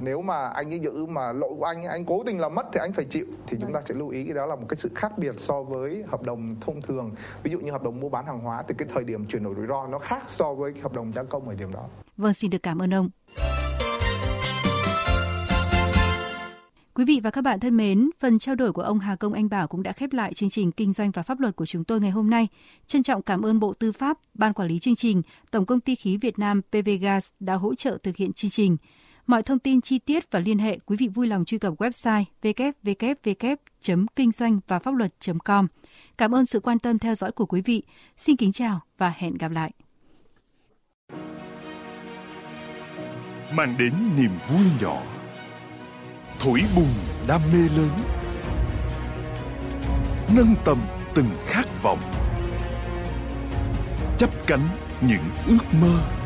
nếu 0.00 0.22
mà 0.22 0.48
anh 0.48 0.72
ấy 0.72 0.78
giữ 0.78 1.06
mà 1.06 1.32
lỗi 1.32 1.54
của 1.58 1.64
anh 1.64 1.82
anh 1.82 2.04
cố 2.04 2.22
tình 2.26 2.38
làm 2.38 2.54
mất 2.54 2.66
thì 2.72 2.80
anh 2.80 2.92
phải 2.92 3.04
chịu. 3.04 3.26
Thì 3.46 3.56
chúng 3.60 3.72
ta 3.72 3.82
sẽ 3.88 3.94
lưu 3.94 4.08
ý 4.08 4.24
cái 4.24 4.34
đó 4.34 4.46
là 4.46 4.56
một 4.56 4.66
cái 4.68 4.76
sự 4.76 4.90
khác 4.94 5.18
biệt 5.18 5.34
so 5.38 5.62
với 5.62 6.04
hợp 6.08 6.22
đồng 6.22 6.56
thông 6.60 6.82
thường. 6.82 7.10
Ví 7.42 7.50
dụ 7.50 7.58
như 7.58 7.72
hợp 7.72 7.82
đồng 7.82 8.00
mua 8.00 8.08
bán 8.08 8.26
hàng 8.26 8.40
hóa 8.40 8.62
thì 8.68 8.74
cái 8.78 8.88
thời 8.94 9.04
điểm 9.04 9.26
chuyển 9.26 9.44
đổi 9.44 9.54
rủi 9.54 9.66
ro 9.66 9.86
nó 9.86 9.98
khác 9.98 10.22
so 10.28 10.54
với 10.54 10.72
hợp 10.82 10.92
đồng 10.92 11.12
gia 11.12 11.22
công 11.22 11.48
ở 11.48 11.54
điểm 11.54 11.72
đó. 11.72 11.84
Vâng 12.16 12.34
xin 12.34 12.50
được 12.50 12.62
cảm 12.62 12.82
ơn 12.82 12.94
ông. 12.94 13.10
Quý 16.96 17.04
vị 17.04 17.20
và 17.22 17.30
các 17.30 17.40
bạn 17.40 17.60
thân 17.60 17.76
mến, 17.76 18.10
phần 18.18 18.38
trao 18.38 18.54
đổi 18.54 18.72
của 18.72 18.82
ông 18.82 18.98
Hà 18.98 19.16
Công 19.16 19.32
Anh 19.32 19.48
Bảo 19.48 19.68
cũng 19.68 19.82
đã 19.82 19.92
khép 19.92 20.12
lại 20.12 20.34
chương 20.34 20.48
trình 20.48 20.72
Kinh 20.72 20.92
doanh 20.92 21.10
và 21.10 21.22
pháp 21.22 21.40
luật 21.40 21.56
của 21.56 21.66
chúng 21.66 21.84
tôi 21.84 22.00
ngày 22.00 22.10
hôm 22.10 22.30
nay. 22.30 22.48
Trân 22.86 23.02
trọng 23.02 23.22
cảm 23.22 23.42
ơn 23.42 23.60
Bộ 23.60 23.72
Tư 23.72 23.92
pháp, 23.92 24.18
Ban 24.34 24.52
Quản 24.52 24.68
lý 24.68 24.78
chương 24.78 24.94
trình, 24.96 25.22
Tổng 25.50 25.66
công 25.66 25.80
ty 25.80 25.94
khí 25.94 26.16
Việt 26.16 26.38
Nam 26.38 26.62
PVGas 26.62 27.28
đã 27.40 27.54
hỗ 27.54 27.74
trợ 27.74 27.98
thực 28.02 28.16
hiện 28.16 28.32
chương 28.32 28.50
trình. 28.50 28.76
Mọi 29.26 29.42
thông 29.42 29.58
tin 29.58 29.80
chi 29.80 29.98
tiết 29.98 30.30
và 30.30 30.40
liên 30.40 30.58
hệ 30.58 30.78
quý 30.86 30.96
vị 30.96 31.08
vui 31.08 31.26
lòng 31.26 31.44
truy 31.44 31.58
cập 31.58 31.74
website 31.78 32.24
www.kinh 32.42 34.32
doanh 34.32 34.60
và 34.68 34.78
pháp 34.78 34.94
luật.com. 34.94 35.66
Cảm 36.18 36.34
ơn 36.34 36.46
sự 36.46 36.60
quan 36.60 36.78
tâm 36.78 36.98
theo 36.98 37.14
dõi 37.14 37.32
của 37.32 37.46
quý 37.46 37.60
vị. 37.60 37.82
Xin 38.16 38.36
kính 38.36 38.52
chào 38.52 38.80
và 38.98 39.12
hẹn 39.16 39.34
gặp 39.34 39.50
lại. 39.50 39.70
Mang 43.52 43.74
đến 43.78 43.92
niềm 44.16 44.30
vui 44.48 44.66
nhỏ, 44.82 45.02
thổi 46.38 46.60
bùng 46.76 46.92
đam 47.28 47.40
mê 47.52 47.68
lớn, 47.76 47.90
nâng 50.36 50.54
tầm 50.64 50.78
từng 51.14 51.28
khát 51.46 51.82
vọng, 51.82 52.00
chấp 54.18 54.30
cánh 54.46 54.68
những 55.00 55.24
ước 55.46 55.64
mơ. 55.80 56.25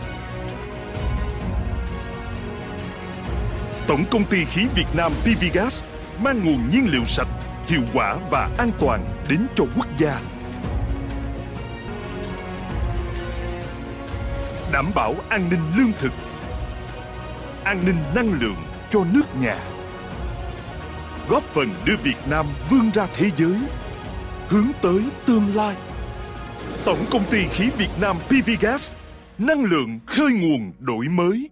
Tổng 3.90 4.04
công 4.10 4.24
ty 4.24 4.44
khí 4.44 4.66
Việt 4.74 4.86
Nam 4.96 5.12
PVGas 5.12 5.82
mang 6.22 6.44
nguồn 6.44 6.70
nhiên 6.70 6.86
liệu 6.92 7.04
sạch, 7.04 7.28
hiệu 7.66 7.80
quả 7.94 8.16
và 8.30 8.50
an 8.58 8.70
toàn 8.80 9.04
đến 9.28 9.46
cho 9.54 9.64
quốc 9.76 9.86
gia. 9.98 10.20
Đảm 14.72 14.86
bảo 14.94 15.14
an 15.28 15.48
ninh 15.50 15.60
lương 15.76 15.92
thực, 16.00 16.12
an 17.64 17.82
ninh 17.86 17.96
năng 18.14 18.32
lượng 18.40 18.56
cho 18.90 19.04
nước 19.12 19.36
nhà. 19.40 19.58
Góp 21.28 21.42
phần 21.42 21.68
đưa 21.84 21.96
Việt 22.02 22.18
Nam 22.30 22.46
vươn 22.70 22.90
ra 22.94 23.06
thế 23.16 23.30
giới, 23.36 23.56
hướng 24.48 24.68
tới 24.82 25.02
tương 25.26 25.56
lai. 25.56 25.76
Tổng 26.84 27.04
công 27.10 27.24
ty 27.30 27.44
khí 27.48 27.70
Việt 27.78 27.90
Nam 28.00 28.16
PVGas, 28.28 28.94
năng 29.38 29.64
lượng 29.64 30.00
khơi 30.06 30.32
nguồn 30.32 30.72
đổi 30.78 31.08
mới. 31.08 31.50